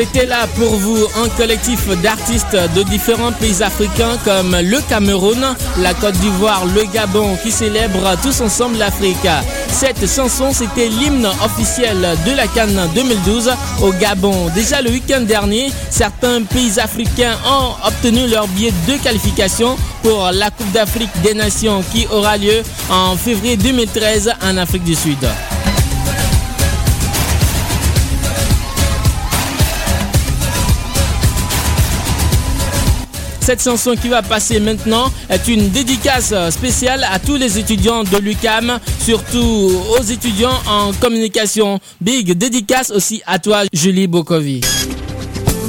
C'était 0.00 0.24
là 0.24 0.46
pour 0.56 0.76
vous 0.76 0.96
un 1.22 1.28
collectif 1.28 1.86
d'artistes 2.00 2.56
de 2.74 2.82
différents 2.84 3.32
pays 3.32 3.62
africains 3.62 4.16
comme 4.24 4.56
le 4.56 4.80
Cameroun, 4.88 5.54
la 5.76 5.92
Côte 5.92 6.14
d'Ivoire, 6.14 6.64
le 6.64 6.84
Gabon 6.84 7.36
qui 7.42 7.50
célèbrent 7.52 8.16
tous 8.22 8.40
ensemble 8.40 8.78
l'Afrique. 8.78 9.28
Cette 9.68 10.10
chanson, 10.10 10.54
c'était 10.54 10.88
l'hymne 10.88 11.28
officiel 11.44 11.98
de 12.26 12.34
la 12.34 12.46
Cannes 12.46 12.80
2012 12.94 13.50
au 13.82 13.92
Gabon. 13.92 14.48
Déjà 14.54 14.80
le 14.80 14.88
week-end 14.88 15.20
dernier, 15.20 15.70
certains 15.90 16.44
pays 16.44 16.80
africains 16.80 17.36
ont 17.46 17.86
obtenu 17.86 18.26
leur 18.26 18.48
billet 18.48 18.72
de 18.88 18.94
qualification 19.02 19.76
pour 20.02 20.30
la 20.32 20.50
Coupe 20.50 20.72
d'Afrique 20.72 21.10
des 21.22 21.34
Nations 21.34 21.84
qui 21.92 22.06
aura 22.10 22.38
lieu 22.38 22.62
en 22.90 23.16
février 23.16 23.58
2013 23.58 24.32
en 24.42 24.56
Afrique 24.56 24.84
du 24.84 24.94
Sud. 24.94 25.18
Cette 33.40 33.62
chanson 33.62 33.94
qui 34.00 34.08
va 34.08 34.22
passer 34.22 34.60
maintenant 34.60 35.10
est 35.28 35.48
une 35.48 35.70
dédicace 35.70 36.32
spéciale 36.50 37.04
à 37.10 37.18
tous 37.18 37.36
les 37.36 37.58
étudiants 37.58 38.04
de 38.04 38.18
l'UCAM, 38.18 38.78
surtout 39.00 39.72
aux 39.98 40.02
étudiants 40.02 40.58
en 40.68 40.92
communication. 40.92 41.80
Big 42.00 42.32
dédicace 42.36 42.90
aussi 42.90 43.22
à 43.26 43.38
toi, 43.38 43.62
Julie 43.72 44.06
Bokovi. 44.06 44.60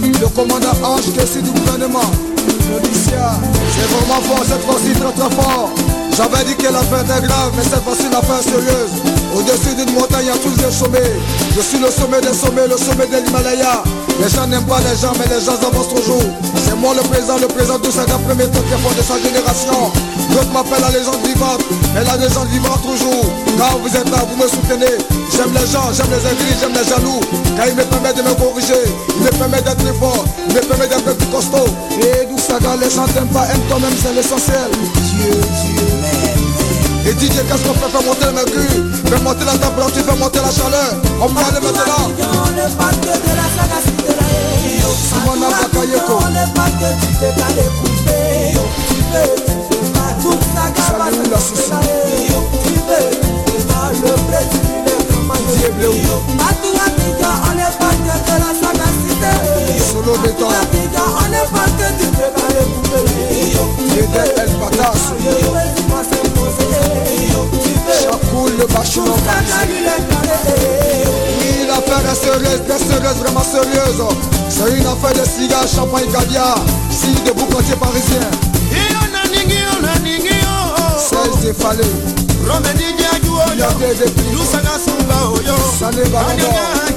Le 0.04 0.28
commandant 0.28 0.70
Ange 0.84 1.04
c'est 1.26 1.42
du 1.44 1.50
gouvernement. 1.52 2.12
c'est 2.42 3.88
vraiment 3.88 4.22
fort, 4.22 4.44
cette 4.48 4.62
fois-ci 4.62 4.94
très 4.94 5.12
très 5.12 5.36
fort. 5.36 5.72
J'avais 6.16 6.44
dit 6.44 6.56
que 6.56 6.72
l'affaire 6.72 7.02
était 7.02 7.26
grave, 7.28 7.52
mais 7.56 7.64
cette 7.64 7.84
fois-ci 7.84 8.04
l'affaire 8.12 8.40
est 8.40 8.50
sérieuse. 8.50 8.92
Au-dessus 9.36 9.76
d'une 9.76 9.94
montagne, 9.96 10.24
il 10.24 10.28
y 10.28 10.30
a 10.30 10.34
tous 10.34 10.72
sommets. 10.72 11.00
Je 11.56 11.62
suis 11.62 11.80
le 11.80 11.90
sommet 11.90 12.22
des 12.22 12.34
sommets, 12.34 12.68
le 12.68 12.78
sommet 12.78 13.08
de 13.08 13.26
l'Himalaya. 13.26 13.84
Les 14.20 14.30
gens 14.30 14.48
n'aiment 14.48 14.66
pas 14.66 14.80
les 14.80 14.98
gens, 15.00 15.14
mais 15.18 15.28
les 15.34 15.44
gens 15.44 15.56
avancent 15.56 15.94
toujours. 15.94 16.24
C'est 16.66 16.76
moi 16.76 16.94
le 16.96 17.02
président, 17.04 17.38
le 17.38 17.48
président 17.48 17.80
de 17.80 17.90
cette 17.90 18.12
premier 18.28 18.46
temps 18.46 18.62
qui 18.68 18.74
est 18.74 18.98
de 18.98 19.04
sa 19.04 19.18
génération. 19.18 19.92
D'autres 20.32 20.52
m'appellent 20.52 20.82
la 20.82 20.90
légende 20.98 21.22
vivante, 21.26 21.62
mais 21.94 22.04
la 22.04 22.18
légende 22.18 22.48
vivante 22.50 22.82
toujours. 22.82 23.26
Quand 23.58 23.80
vous 23.80 23.96
êtes 23.96 24.10
là, 24.10 24.20
vous 24.30 24.38
me 24.42 24.48
soutenez. 24.48 24.98
J'aime 25.32 25.54
les 25.54 25.68
gens, 25.72 25.90
j'aime 25.94 26.12
les 26.12 26.24
aigris, 26.28 26.56
j'aime 26.60 26.74
les 26.74 26.88
jaloux. 26.88 27.22
Car 27.56 27.68
il 27.68 27.76
me 27.76 27.84
permet 27.84 28.14
de 28.14 28.22
me 28.22 28.34
corriger, 28.36 28.84
il 29.18 29.24
me 29.24 29.30
permet 29.30 29.62
d'être 29.62 29.78
plus 29.78 29.98
fort, 30.00 30.26
il 30.50 30.56
me 30.56 30.62
permet 30.62 30.88
d'être 30.88 31.16
plus 31.18 31.28
costaud. 31.28 31.70
Et 32.02 32.26
d'où 32.28 32.38
ça, 32.38 32.60
les 32.60 32.90
gens 32.90 33.06
t'aiment 33.14 33.28
pas, 33.30 33.48
aime 33.54 33.62
toi-même, 33.70 33.96
c'est 34.02 34.14
l'essentiel. 34.14 34.70
Dieu, 34.72 35.32
Dieu 35.32 35.86
m'aime. 36.02 36.52
Et 37.06 37.14
DJ, 37.14 37.42
qu'est-ce 37.42 37.66
qu'on 37.66 37.74
fait 37.74 37.90
Faire 37.92 38.04
monter 38.04 38.26
le 38.26 38.32
mercure, 38.34 39.10
faire 39.10 39.22
monter 39.24 39.46
la 39.46 39.58
température, 39.58 40.06
faire 40.06 40.16
monter 40.18 40.40
la 40.40 40.52
chaleur. 40.52 40.96
On 41.20 41.28
peut 41.28 41.42
aller 41.42 41.66
maintenant. 41.66 42.12
Simona 42.16 42.68
Bakayeko 42.78 43.02
Salut 43.02 43.36
la 43.36 44.01
Simona 44.96 45.48
Bakayoko 45.50 46.20
Salut 50.88 51.30
la 51.32 51.40
Sissi 51.40 51.72
Dieu 55.80 56.02
Solo 59.80 60.14
Beta 60.24 60.48
Dieu 63.90 64.08
El 64.38 64.52
Patas 64.58 65.02
Chapoul 68.02 68.52
le 68.58 68.66
Bachon 68.66 69.06
Est 71.72 72.16
sérieuse, 72.16 72.62
sérieuse, 72.88 73.18
vraiment 73.22 73.44
sérieuse. 73.44 74.04
C'est 74.50 74.78
une 74.78 74.86
affaire 74.86 75.14
de 75.14 75.28
cigares, 75.28 75.68
champagne, 75.68 76.12
caviar. 76.12 76.56
Si 76.90 77.14
de 77.24 77.32
vous 77.32 77.46
quartier 77.46 77.76
parisien 77.76 78.20
des 81.42 81.54
falais 81.54 81.84
Romedi 82.48 82.94
Diadou 82.98 83.36
Oyo 83.36 83.66
Lusanga 84.32 84.78
Sumba 84.84 85.32
Oyo 85.34 85.56
Sané 85.80 86.04
Barondo 86.10 86.46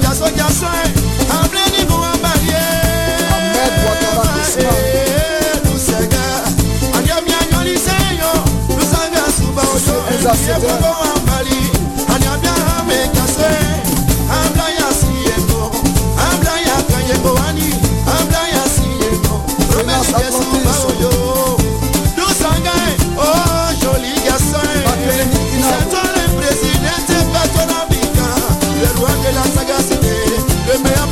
Jaso 0.01 0.25
Jaso 0.35 0.67
Ableni 1.29 1.85
Bouambaye 1.85 2.61
Ahmed 3.33 3.73
Ouattara 3.85 4.25
Kousma 4.33 4.71
Lusanga 5.65 6.25
Anyami 6.93 7.31
Anyoli 7.41 7.77
Seyo 7.77 8.31
Lusanga 8.69 9.23
Sumba 9.37 9.61
Oyo 9.61 10.31
Yebo 10.47 10.67
Bouambali 10.67 11.05
Anyami 11.05 11.14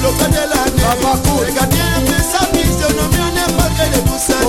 loka 0.04 0.28
de 0.28 0.44
l'année 0.52 1.48
Les 1.48 1.54
gardiens 1.54 2.02
de 2.06 2.18
sa 2.32 2.44
physionomie 2.52 3.32
n'est 3.34 3.54
pas 3.56 3.70
que 3.76 3.86
les 3.96 4.04
poussins 4.04 4.44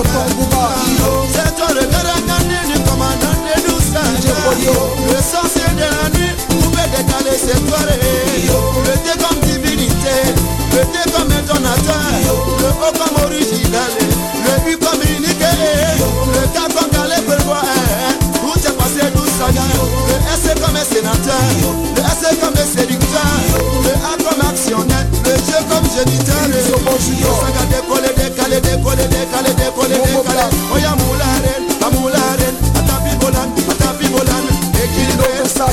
C'est 1.31 1.55
toi 1.55 1.67
le 1.73 1.85
caracane 1.87 2.53
du 2.67 2.77
commandant 2.83 3.39
des 3.47 3.61
douze 3.63 3.91
Le 5.07 5.21
sorcier 5.23 5.69
de 5.73 5.87
la 5.95 6.09
nuit 6.15 6.35
pouvait 6.49 6.89
décaler 6.91 7.37
ses 7.37 7.57
soirées 7.67 7.99
Le 8.85 8.93
thé 9.03 9.13
comme 9.23 9.39
divinité, 9.39 10.17
le 10.71 10.81
thé 10.91 11.11
comme 11.11 11.31
un 11.31 11.41
donateur. 11.53 12.05
Le 12.59 12.67
haut 12.67 12.93
comme 12.93 13.25
original 13.25 14.04
ṣe 25.95 26.03
ti 26.09 26.17
tẹ́lẹ̀. 26.27 26.61
yóò 27.23 27.33
fẹ́ 27.41 27.51
ka 27.57 27.63
dékọ́lé 27.71 28.09
dékalé 28.19 28.57
dékọ́lé 28.67 29.05
dékalé 29.13 29.51
dékọ́lé 29.59 29.97
dékalé. 30.05 30.43
ọ̀yà 30.75 30.91
múlá 31.01 31.29
rẹ̀ 31.45 31.57
amúlá 31.85 32.23
rẹ̀ 32.41 32.51
àtàbí 32.79 33.11
bọ́lá 33.21 33.41
àtàbí 33.71 34.05
bọ́lá 34.13 34.35
rẹ̀. 34.45 34.57
ekiribe 34.83 35.27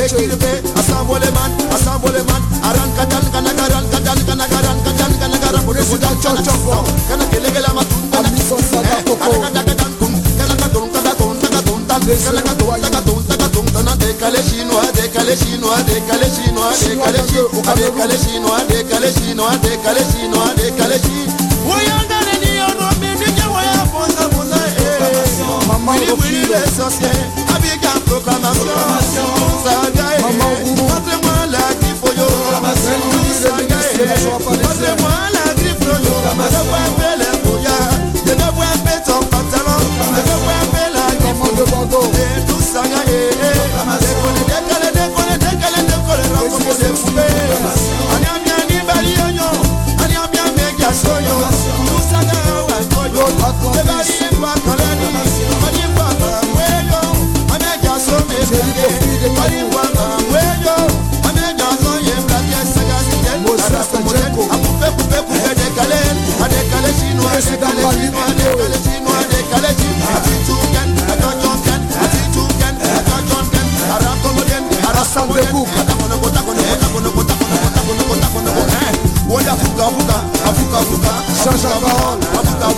ekiribe 0.06 0.50
asanboleman 0.80 1.50
asanboleman 1.76 2.42
arankadal 2.68 3.24
kanagaran 3.34 3.84
kadal 3.92 4.18
kanagaran 4.28 4.78
kadal 4.86 5.12
kanagaran. 5.20 5.62
oníṣẹ́ 5.70 5.96
ìdájọ́ 5.96 6.56
bọ̀ 6.66 6.78
kana 7.08 7.24
kelekele 7.32 7.70
ma 7.76 7.82
tún. 7.90 8.02
a 8.16 8.18
ní 8.32 8.40
sọ 8.48 8.56
sábà 8.70 8.96
kọ́kọ́. 9.06 9.30
kana 9.42 9.48
kadakadakun 9.56 10.12
kana 10.38 10.54
kadun 10.62 10.86
kadakun 10.94 11.34
kadakun 11.42 11.80
tan 11.88 12.00
kana 12.24 12.40
kadun. 12.48 12.91
Décalé 14.02 14.42
chinois, 14.42 14.82
décalé 14.94 15.36
chinois, 15.36 15.82
décalé 15.86 16.26
chinois, 16.34 16.72
décalé 16.78 17.18
chinois, 17.26 17.74
décalé 17.76 18.16
chinois, 18.18 18.60
décalé 18.68 19.10
chinois, 19.12 19.56
décalé 19.62 20.02
chinois, 20.12 20.50
décalé 20.56 20.98
chinois. 21.02 21.34
Oyangale 21.72 22.34
ni 22.42 22.50
ono 22.60 22.86
mimi 23.00 23.28
waya 23.54 23.82
bonza 23.92 24.24
bonza 24.34 24.60
eh. 24.78 25.66
Maman 25.68 25.94
Wili 26.20 26.42
les 26.46 26.68
sorciers, 26.76 27.22
Abidjan 27.54 27.98
proclamation. 28.06 28.80
Saga 29.64 30.06
eh. 30.18 30.22
Montrez-moi 30.76 31.38
la 31.50 31.64
griffe 31.80 32.10
yo. 32.18 32.28
Saga 33.42 33.80
eh. 33.94 34.06
Montrez-moi 34.24 35.14
la 35.34 35.44
griffe 35.54 35.86
yo. 35.86 36.14
Je 36.52 36.60
vois 36.68 36.78
un 36.78 36.92
peu 36.98 37.12
les 37.20 37.34
brouillards. 37.42 37.96
Je 38.26 38.32
ne 38.32 38.46
vois 38.54 38.70
un 38.74 38.78
peu 38.84 38.96
ton 39.06 39.20
pantalon. 39.30 39.78
Je 40.26 40.34
vois 40.42 40.58
un 40.62 40.66
peu 40.72 40.86
la 40.94 41.06
griffe. 41.18 41.42
Et 42.14 42.51
décolle, 46.72 47.02
raconte 75.42 75.74
des 75.74 75.91
Change 81.42 81.64
la 81.64 81.70
afuka 82.38 82.68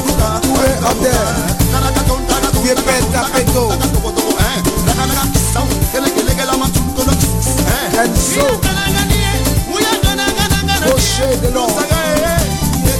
fuka. 0.00 0.40
Tout 0.40 0.56
est 0.64 0.80
à 0.82 0.94
terre. 0.94 1.28
Tu 2.62 2.68
es 2.70 2.74
bête 2.74 3.14
à 3.14 3.16
péto. 3.36 3.68
Kenzo. 7.92 8.46
Rocher 10.86 11.36
de 11.42 11.48
Londres. 11.52 11.82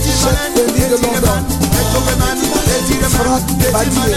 Chef 0.04 0.38
Denis 0.54 0.88
de 0.90 0.96
London. 1.02 1.40
Franck 3.08 3.44
Badier. 3.72 4.14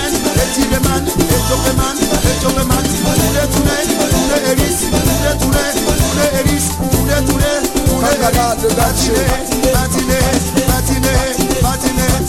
Kangala 7.99 8.55
de 8.55 8.67
Gaché. 8.75 9.13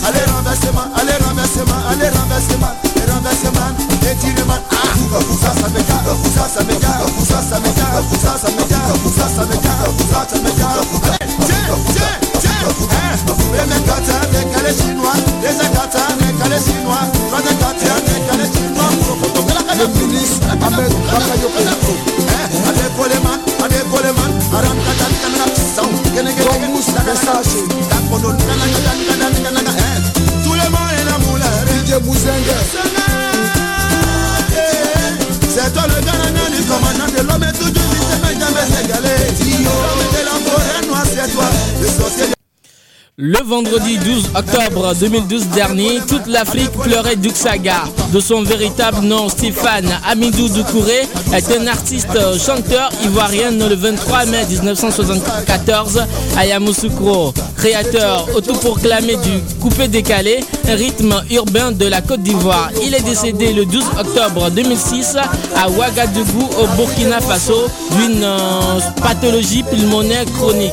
Allez 0.03 0.25
renversement, 0.33 0.87
allez 0.97 1.17
renversement, 1.25 1.81
allez 1.91 2.09
renversement, 2.09 2.73
allez 2.97 3.13
renversement, 3.13 3.71
étirement. 4.11 4.59
Ah, 4.71 4.75
ça 5.41 5.53
ça 5.55 5.69
me 5.69 5.79
ça 5.79 5.97
ça 6.49 6.63
me 6.65 6.73
ça 6.75 7.43
ça 7.43 7.61
me 7.61 7.71
ça 7.71 8.39
ça 8.39 8.51
me 8.51 8.59
ça 8.61 9.29
ça 9.29 9.43
me 9.45 9.55
ça 10.11 10.27
ça 10.29 10.39
me. 10.39 10.51
Les. 20.71 21.11
Le 25.33 25.60
Sound, 26.17 26.27
Domous 26.61 26.91
Versace. 27.05 27.55
Tout 30.45 30.55
le 30.55 30.69
monde 30.71 30.91
est 30.99 31.05
la 31.05 31.19
moulin. 31.19 31.55
DJ 31.67 32.03
Mouzengue. 32.05 32.55
C'est 35.49 35.73
toi 35.73 35.85
le 35.89 36.01
gagnant 36.05 36.51
du 36.51 36.63
commandant 36.65 37.11
de 37.17 37.23
l'homme 37.27 37.45
et 37.45 37.53
tout 37.59 37.71
du 37.71 37.81
vite, 37.81 38.19
mais 38.23 38.35
jamais 38.39 38.67
égalé. 38.85 39.15
L'homme 39.65 40.05
de 40.13 40.21
la 40.25 40.37
forêt 40.51 40.83
noire, 40.87 41.05
c'est 41.05 41.33
toi, 41.33 41.49
le 41.81 41.87
sorcier. 41.87 42.40
Le 43.23 43.37
vendredi 43.45 43.99
12 43.99 44.31
octobre 44.35 44.95
2012 44.99 45.49
dernier, 45.49 46.01
toute 46.09 46.27
l'Afrique 46.27 46.71
pleurait 46.73 47.17
Duxaga. 47.17 47.85
De 48.15 48.19
son 48.19 48.43
véritable 48.43 49.05
nom, 49.05 49.29
Stéphane 49.29 49.91
Amidou 50.11 50.49
Doucouré 50.49 51.07
est 51.35 51.53
un 51.59 51.67
artiste 51.67 52.17
chanteur 52.39 52.91
ivoirien 53.05 53.51
le 53.51 53.75
23 53.75 54.25
mai 54.25 54.47
1974 54.49 56.03
à 56.35 56.47
Yamoussoukro, 56.47 57.35
créateur 57.57 58.27
autoproclamé 58.35 59.17
du 59.17 59.59
coupé 59.61 59.87
décalé, 59.87 60.41
un 60.67 60.75
rythme 60.75 61.23
urbain 61.31 61.73
de 61.73 61.85
la 61.85 62.01
Côte 62.01 62.23
d'Ivoire. 62.23 62.71
Il 62.83 62.95
est 62.95 63.03
décédé 63.05 63.53
le 63.53 63.67
12 63.67 63.85
octobre 64.01 64.51
2006 64.51 65.17
à 65.57 65.69
Ouagadougou 65.69 66.49
au 66.59 66.67
Burkina 66.79 67.21
Faso 67.21 67.67
d'une 67.99 68.25
euh, 68.25 68.81
pathologie 69.03 69.63
pulmonaire 69.63 70.25
chronique. 70.39 70.73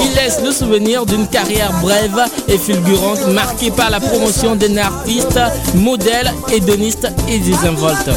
Il 0.00 0.14
laisse 0.16 0.40
le 0.42 0.52
souvenir 0.52 1.04
d'une 1.04 1.26
carrière 1.28 1.70
brève 1.82 2.24
et 2.48 2.56
fulgurante 2.56 3.26
marquée 3.28 3.70
par 3.70 3.90
la 3.90 4.00
promotion 4.00 4.54
d'un 4.56 4.76
artiste, 4.78 5.38
modèle, 5.74 6.32
hédoniste 6.50 7.08
et 7.28 7.38
désinvolte. 7.38 8.10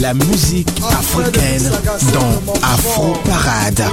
La 0.00 0.14
musique 0.14 0.68
africaine 0.90 1.70
dans 2.14 2.52
Afro 2.62 3.14
Parade. 3.24 3.84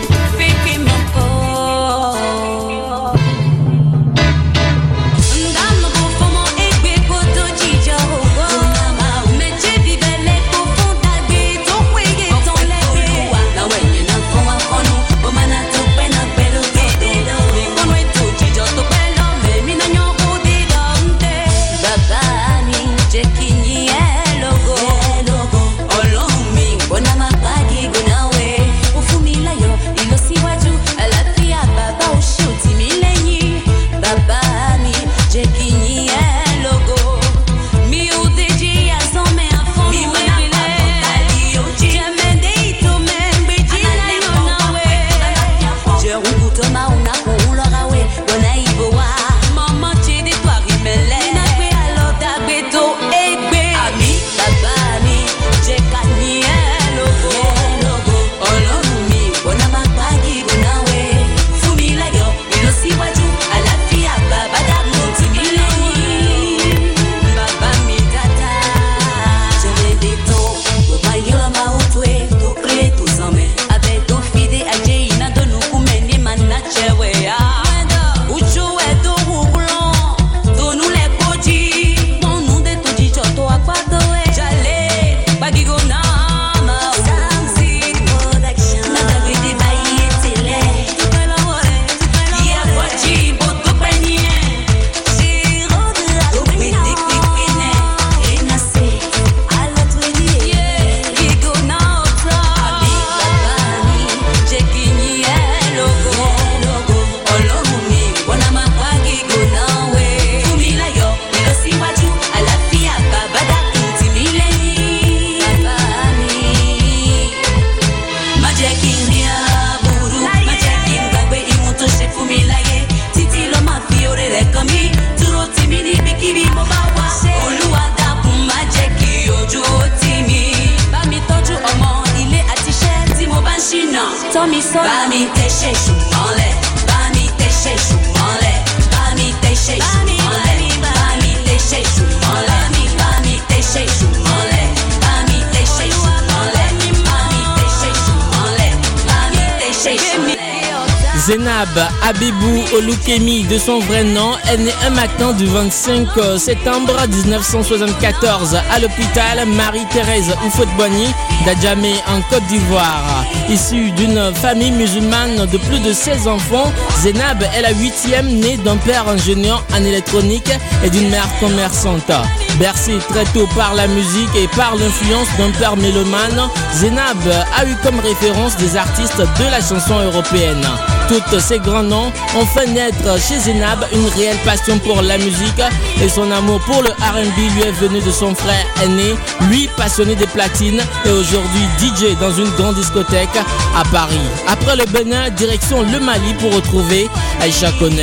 Olukemi 153.07 153.43
de 153.43 153.57
son 153.57 153.79
vrai 153.79 154.03
nom 154.03 154.31
est 154.51 154.57
née 154.57 154.73
un 154.85 154.89
matin 154.89 155.33
du 155.33 155.45
25 155.45 156.07
septembre 156.39 156.93
1974 157.07 158.55
à 158.55 158.79
l'hôpital 158.79 159.45
Marie-Thérèse 159.47 160.33
Oufouet-Boigny 160.45 161.07
d'Adjamé 161.45 161.93
en 162.07 162.21
Côte 162.29 162.45
d'Ivoire. 162.47 163.25
Issue 163.49 163.91
d'une 163.91 164.33
famille 164.33 164.71
musulmane 164.71 165.45
de 165.45 165.57
plus 165.57 165.79
de 165.79 165.93
16 165.93 166.27
enfants, 166.27 166.71
Zénab 167.01 167.43
est 167.43 167.61
la 167.61 167.73
huitième 167.73 168.27
née 168.27 168.57
d'un 168.57 168.77
père 168.77 169.07
ingénieur 169.07 169.63
en 169.73 169.83
électronique 169.83 170.51
et 170.83 170.89
d'une 170.89 171.09
mère 171.09 171.29
commerçante. 171.39 172.11
Bercée 172.59 172.97
très 173.09 173.25
tôt 173.25 173.47
par 173.55 173.75
la 173.75 173.87
musique 173.87 174.35
et 174.35 174.47
par 174.55 174.75
l'influence 174.75 175.27
d'un 175.37 175.51
père 175.59 175.77
mélomane, 175.77 176.49
Zénab 176.73 177.17
a 177.55 177.65
eu 177.65 177.75
comme 177.83 177.99
référence 177.99 178.57
des 178.57 178.75
artistes 178.75 179.19
de 179.19 179.51
la 179.51 179.61
chanson 179.61 179.99
européenne. 179.99 180.65
Tous 181.07 181.39
ces 181.39 181.59
grands 181.59 181.83
noms 181.83 182.11
ont 182.35 182.45
fait 182.45 182.65
naître 182.67 183.19
chez 183.19 183.37
Zénab 183.39 183.85
une 183.93 184.07
réelle 184.17 184.37
passion 184.43 184.79
pour 184.79 185.01
la 185.03 185.17
musique 185.17 185.61
et 186.01 186.09
son 186.09 186.31
amour 186.31 186.59
pour 186.61 186.81
le 186.81 186.89
R&B 186.89 187.37
lui 187.55 187.61
est 187.61 187.71
venu 187.71 188.01
de 188.01 188.11
son 188.11 188.33
frère 188.33 188.65
aîné, 188.83 189.15
lui 189.49 189.69
passionné 189.77 190.15
des 190.15 190.25
platines 190.27 190.81
et 191.05 191.09
aujourd'hui 191.11 191.61
DJ 191.79 192.17
dans 192.19 192.31
une 192.31 192.49
grande 192.51 192.75
discothèque 192.75 193.29
à 193.75 193.83
Paris. 193.91 194.19
Après 194.47 194.75
le 194.75 194.85
Bénin, 194.85 195.29
direction 195.31 195.83
le 195.83 195.99
Mali 195.99 196.33
pour 196.39 196.53
retrouver 196.55 197.07
Aïcha 197.39 197.71
Kone. 197.79 197.93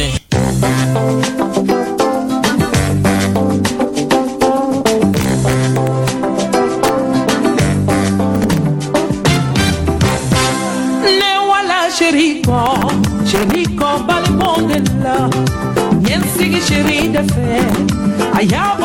Ja, 18.42 18.76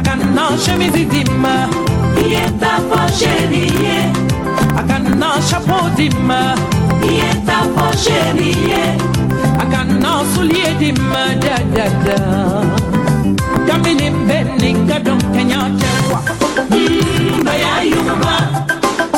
akaninaosha 0.00 0.76
mizizima 0.76 1.68
ietaposherie 2.30 4.12
akaninaosha 4.78 5.60
podima 5.60 6.54
ietaposherie 7.12 8.82
akaninaosuliedima 9.62 11.22
dadada 11.42 12.18
kaminimbeninkadon 13.66 15.20
kenyatekwa 15.32 16.20
mba 17.40 17.54
ya 17.54 17.82
yumba. 17.82 18.36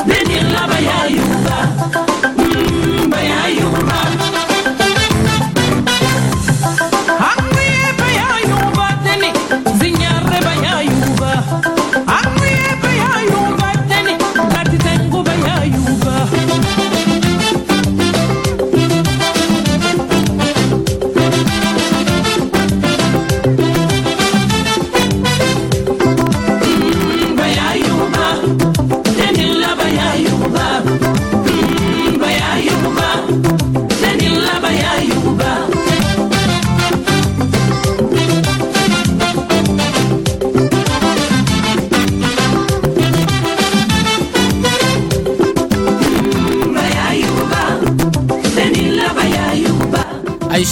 Benilaba 0.06 0.78
ya 0.88 1.06
yumba? 1.16 1.56
Mba 3.06 3.20
ya 3.20 3.48
yumba. 3.48 3.98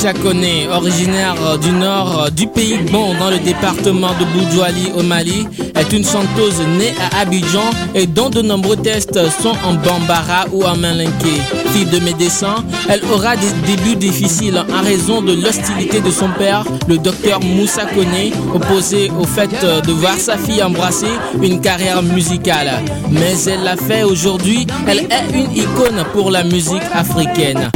Aïcha 0.00 0.14
Kone, 0.14 0.66
originaire 0.72 1.58
du 1.58 1.72
nord 1.72 2.30
du 2.34 2.46
pays 2.46 2.78
Bon 2.90 3.12
dans 3.18 3.28
le 3.28 3.38
département 3.38 4.12
de 4.18 4.24
Boudjouali 4.32 4.92
au 4.96 5.02
Mali, 5.02 5.46
est 5.74 5.92
une 5.92 6.06
chanteuse 6.06 6.58
née 6.78 6.94
à 6.98 7.20
Abidjan 7.20 7.68
et 7.94 8.06
dont 8.06 8.30
de 8.30 8.40
nombreux 8.40 8.76
tests 8.76 9.20
sont 9.42 9.54
en 9.62 9.74
bambara 9.74 10.46
ou 10.52 10.64
en 10.64 10.74
malinké. 10.74 11.42
Fille 11.74 11.84
de 11.84 11.98
médecin, 11.98 12.64
elle 12.88 13.02
aura 13.12 13.36
des 13.36 13.52
débuts 13.66 13.96
difficiles 13.96 14.64
en 14.72 14.82
raison 14.82 15.20
de 15.20 15.34
l'hostilité 15.34 16.00
de 16.00 16.10
son 16.10 16.30
père, 16.30 16.64
le 16.88 16.96
docteur 16.96 17.40
Moussa 17.40 17.84
Kone, 17.84 18.32
opposé 18.54 19.10
au 19.20 19.24
fait 19.24 19.50
de 19.86 19.92
voir 19.92 20.16
sa 20.16 20.38
fille 20.38 20.62
embrasser 20.62 21.12
une 21.42 21.60
carrière 21.60 22.02
musicale. 22.02 22.70
Mais 23.10 23.34
elle 23.46 23.64
l'a 23.64 23.76
fait 23.76 24.04
aujourd'hui, 24.04 24.66
elle 24.86 25.00
est 25.00 25.34
une 25.34 25.54
icône 25.54 26.04
pour 26.14 26.30
la 26.30 26.42
musique 26.42 26.80
africaine. 26.94 27.70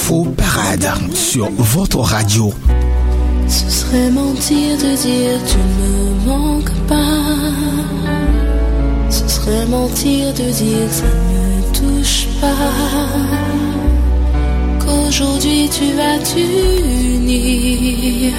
Afro 0.00 0.24
Parade 0.24 0.88
sur 1.14 1.48
votre 1.58 1.98
radio. 1.98 2.52
Ce 3.46 3.68
serait 3.68 4.08
mentir 4.10 4.78
de 4.78 4.96
dire 4.96 5.38
tu 5.46 5.58
me 5.78 6.14
manques 6.26 6.72
pas. 6.88 7.26
Ce 9.10 9.28
serait 9.28 9.66
mentir 9.66 10.32
de 10.32 10.50
dire 10.62 10.90
ça 10.90 11.04
ne 11.04 11.60
touche 11.78 12.28
pas. 12.40 12.70
Qu'aujourd'hui 14.80 15.68
tu 15.70 15.92
vas 15.98 16.18
t'unir 16.30 18.32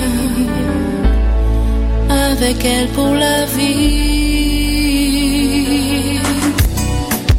avec 2.09 2.66
elle 2.66 2.88
pour 2.89 3.14
la 3.14 3.45
vie. 3.45 4.09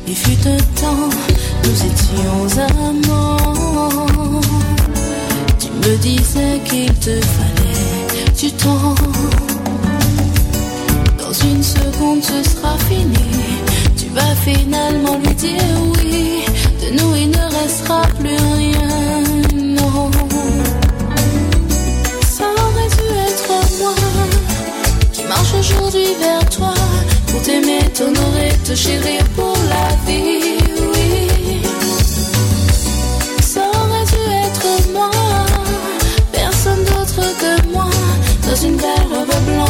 Il 0.06 0.14
fut 0.14 0.46
un 0.46 0.62
temps, 0.80 1.10
nous 1.64 1.78
étions 1.90 2.46
amants. 2.62 4.11
Me 5.82 5.96
disais 5.96 6.60
qu'il 6.64 6.94
te 6.94 7.20
fallait 7.20 8.30
du 8.38 8.52
temps. 8.52 8.94
Dans 11.18 11.32
une 11.32 11.62
seconde, 11.62 12.22
ce 12.22 12.50
sera 12.50 12.76
fini. 12.88 13.26
Tu 13.96 14.06
vas 14.14 14.34
finalement 14.44 15.18
lui 15.18 15.34
dire 15.34 15.60
oui. 15.96 16.44
De 16.80 17.00
nous, 17.00 17.16
il 17.16 17.30
ne 17.30 17.62
restera 17.62 18.02
plus 18.20 18.36
rien. 18.58 18.90
Non. 19.54 20.10
Ça 22.30 22.44
aurait 22.44 22.90
dû 22.98 23.08
être 23.28 23.48
moi 23.80 23.94
qui 25.12 25.24
marche 25.24 25.54
aujourd'hui 25.58 26.14
vers 26.20 26.48
toi. 26.48 26.74
Pour 27.26 27.42
t'aimer, 27.42 27.80
t'honorer, 27.92 28.52
te 28.64 28.74
chérir 28.76 29.24
pour 29.34 29.56
la 29.68 29.88
vie. 30.06 30.61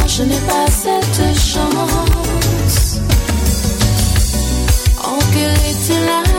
Je 0.07 0.23
n'ai 0.23 0.39
pas 0.47 0.67
cette 0.69 1.37
chance. 1.37 2.99
En 5.03 5.17
cœur 5.33 5.55
était 5.71 6.32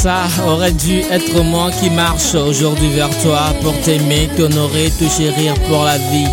Ça 0.00 0.28
aurait 0.46 0.70
dû 0.70 1.00
être 1.10 1.42
moi 1.42 1.72
qui 1.72 1.90
marche 1.90 2.32
aujourd'hui 2.36 2.88
vers 2.90 3.10
toi 3.20 3.52
pour 3.62 3.76
t'aimer, 3.80 4.28
t'honorer, 4.36 4.92
te 4.92 5.08
chérir 5.08 5.54
pour 5.68 5.82
la 5.82 5.98
vie. 5.98 6.28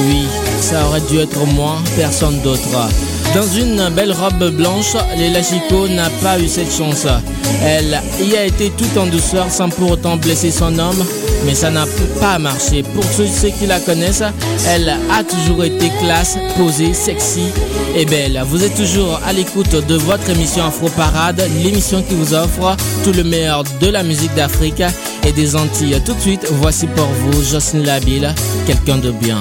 Oui, 0.00 0.26
ça 0.60 0.84
aurait 0.84 1.00
dû 1.02 1.18
être 1.20 1.46
moi, 1.54 1.76
personne 1.96 2.40
d'autre. 2.40 2.88
Dans 3.34 3.48
une 3.48 3.88
belle 3.90 4.12
robe 4.12 4.50
blanche, 4.50 4.94
Léla 5.16 5.42
Chico 5.42 5.88
n'a 5.88 6.08
pas 6.22 6.38
eu 6.38 6.46
cette 6.46 6.72
chance. 6.72 7.04
Elle 7.64 8.00
y 8.20 8.36
a 8.36 8.44
été 8.44 8.70
tout 8.70 8.96
en 8.96 9.06
douceur 9.06 9.50
sans 9.50 9.68
pour 9.70 9.90
autant 9.90 10.16
blesser 10.16 10.52
son 10.52 10.78
homme, 10.78 11.04
mais 11.44 11.54
ça 11.56 11.70
n'a 11.70 11.84
pas 12.20 12.38
marché. 12.38 12.84
Pour 12.94 13.02
ceux, 13.02 13.26
qui 13.58 13.66
la 13.66 13.80
connaissent, 13.80 14.22
elle 14.68 14.88
a 14.88 15.24
toujours 15.24 15.64
été 15.64 15.90
classe, 16.00 16.38
posée, 16.56 16.94
sexy 16.94 17.46
et 17.96 18.04
belle. 18.04 18.40
Vous 18.46 18.62
êtes 18.62 18.76
toujours 18.76 19.20
à 19.26 19.32
l'écoute 19.32 19.84
de 19.84 19.96
votre 19.96 20.30
émission 20.30 20.64
Afro 20.64 20.88
Parade, 20.90 21.42
l'émission 21.64 22.02
qui 22.02 22.14
vous 22.14 22.34
offre 22.34 22.76
tout 23.02 23.12
le 23.12 23.24
meilleur 23.24 23.64
de 23.80 23.88
la 23.88 24.04
musique 24.04 24.34
d'Afrique 24.36 24.82
et 25.26 25.32
des 25.32 25.56
Antilles. 25.56 26.00
Tout 26.06 26.14
de 26.14 26.20
suite, 26.20 26.46
voici 26.52 26.86
pour 26.86 27.06
vous 27.06 27.42
Jocelyne 27.42 27.84
Labille, 27.84 28.28
quelqu'un 28.64 28.98
de 28.98 29.10
bien. 29.10 29.40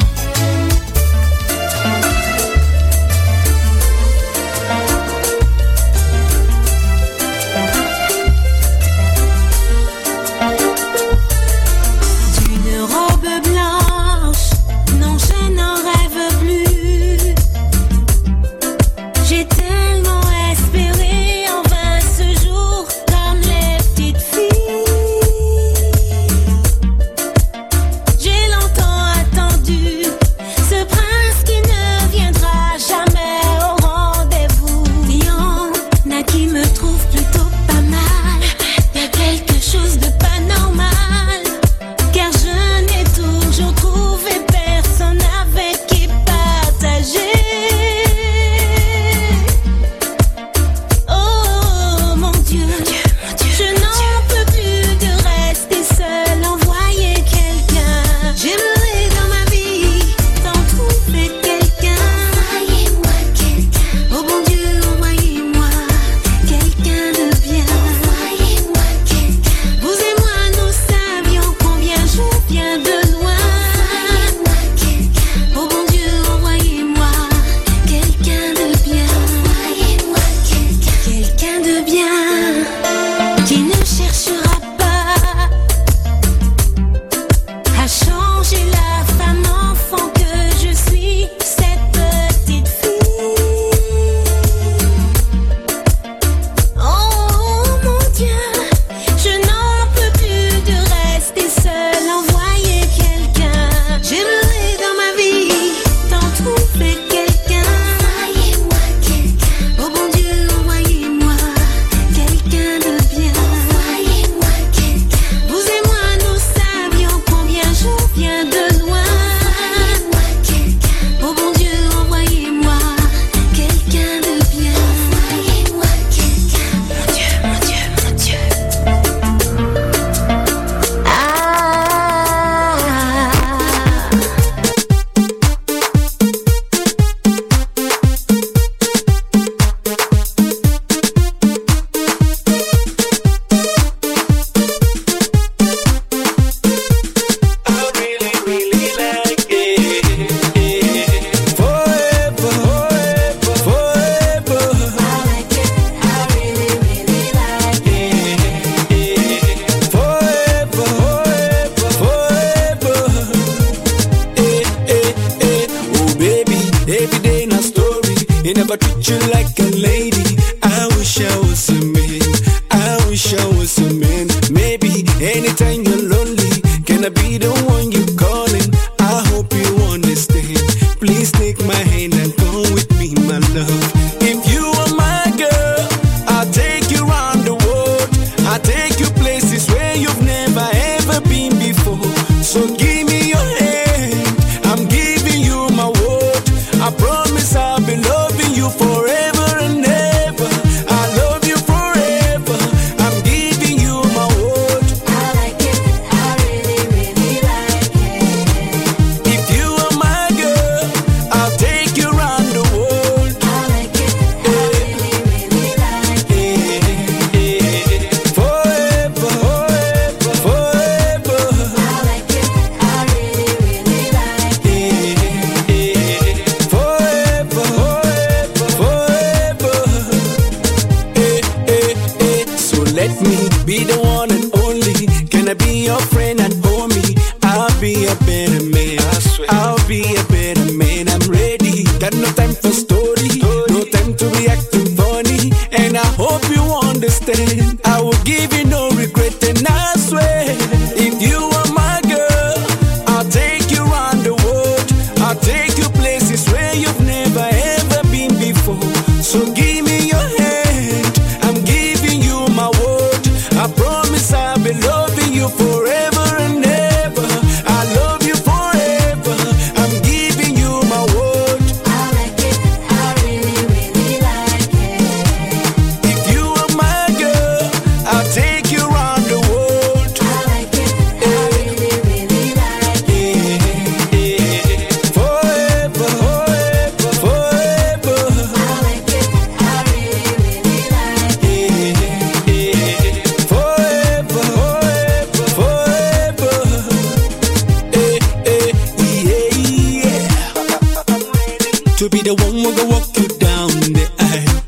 To 302.04 302.10
be 302.10 302.22
the 302.22 302.34
one 302.36 302.52
who 302.52 302.76
go 302.76 302.86
walk 302.88 303.18
you 303.18 303.30
down 303.40 303.70
the 303.96 304.04
aisle. 304.20 304.62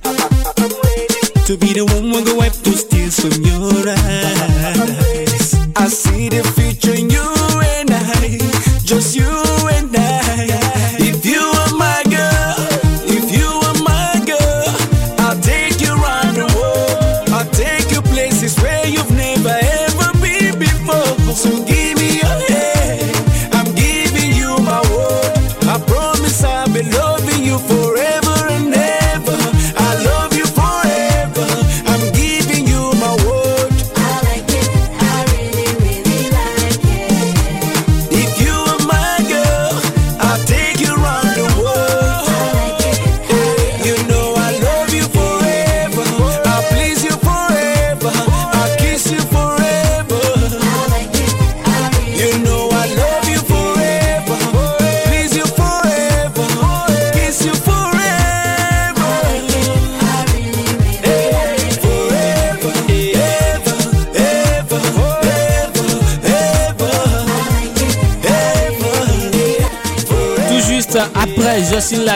To 1.47 1.57
be 1.57 1.73
the 1.73 1.83
one 1.83 2.09
who 2.09 2.23
go 2.23 2.35
wipe 2.35 2.53
those 2.63 2.85
tears 2.85 3.19
from 3.19 3.43
your 3.43 3.89
eyes. 3.89 5.53
I 5.75 5.87
see 5.89 6.29
the 6.29 6.43
future 6.55 6.93
in 6.93 7.09
you 7.09 7.27
and 7.75 7.91
I. 7.91 8.39
Just 8.85 9.17
you. 9.17 9.24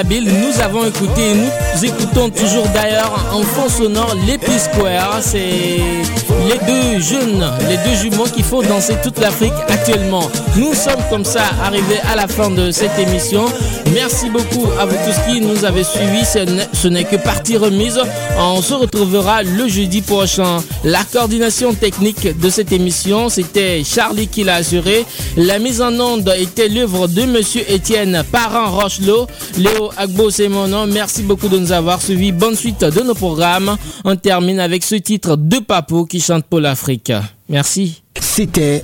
Nous 0.07 0.61
avons 0.61 0.85
écouté 0.85 1.33
nous 1.75 1.85
écoutons 1.85 2.29
toujours 2.29 2.65
d'ailleurs 2.73 3.13
en 3.33 3.41
fond 3.41 3.67
sonore 3.67 4.15
les 4.25 4.37
P-Square. 4.37 5.19
C'est 5.21 5.39
les 5.39 6.57
deux 6.67 6.99
jeunes, 7.01 7.45
les 7.67 7.77
deux 7.77 7.95
jumeaux 7.95 8.23
qui 8.23 8.41
font 8.41 8.61
danser 8.61 8.95
toute 9.03 9.19
l'Afrique 9.19 9.53
actuellement. 9.67 10.29
Nous 10.55 10.73
sommes 10.73 11.03
comme 11.09 11.25
ça 11.25 11.41
arrivés 11.63 11.99
à 12.11 12.15
la 12.15 12.27
fin 12.27 12.49
de 12.49 12.71
cette 12.71 12.97
émission. 12.97 13.45
Merci 13.93 14.29
beaucoup 14.29 14.67
à 14.79 14.85
vous 14.85 14.95
tous 15.05 15.17
qui 15.31 15.41
nous 15.41 15.65
avez 15.65 15.83
suivis. 15.83 16.25
Ce 16.73 16.87
n'est 16.87 17.05
que 17.05 17.15
partie 17.15 17.57
remise. 17.57 17.99
On 18.37 18.61
se 18.61 18.73
retrouvera 18.73 19.41
le 19.41 19.67
jeudi 19.67 20.01
prochain. 20.01 20.63
La 20.83 21.03
coordination 21.03 21.73
technique 21.73 22.39
de 22.39 22.49
cette 22.49 22.71
émission, 22.71 23.29
c'était 23.29 23.83
Charlie 23.83 24.27
qui 24.27 24.43
l'a 24.43 24.55
assuré. 24.55 25.05
La 25.37 25.57
mise 25.59 25.81
en 25.81 25.93
onde 25.99 26.31
était 26.37 26.69
l'œuvre 26.69 27.07
de 27.07 27.23
Monsieur 27.23 27.63
Étienne 27.71 28.23
Parent 28.31 28.71
Rochelot. 28.79 29.27
Léo 29.57 29.89
Agbo, 29.97 30.29
c'est 30.29 30.49
mon 30.49 30.67
nom. 30.67 30.85
Merci 30.85 31.23
beaucoup 31.23 31.47
de 31.47 31.57
nous 31.57 31.71
avoir 31.71 32.01
suivis. 32.01 32.31
Bonne 32.31 32.55
suite 32.55 32.81
de 32.81 33.01
nos 33.01 33.15
programmes. 33.15 33.75
On 34.05 34.15
termine 34.15 34.59
avec 34.59 34.83
ce 34.83 34.95
titre 34.95 35.35
de 35.35 35.57
Papo 35.59 36.05
qui 36.05 36.21
chante 36.21 36.45
pour 36.45 36.59
l'Afrique. 36.59 37.11
Merci. 37.49 38.03
C'était 38.21 38.83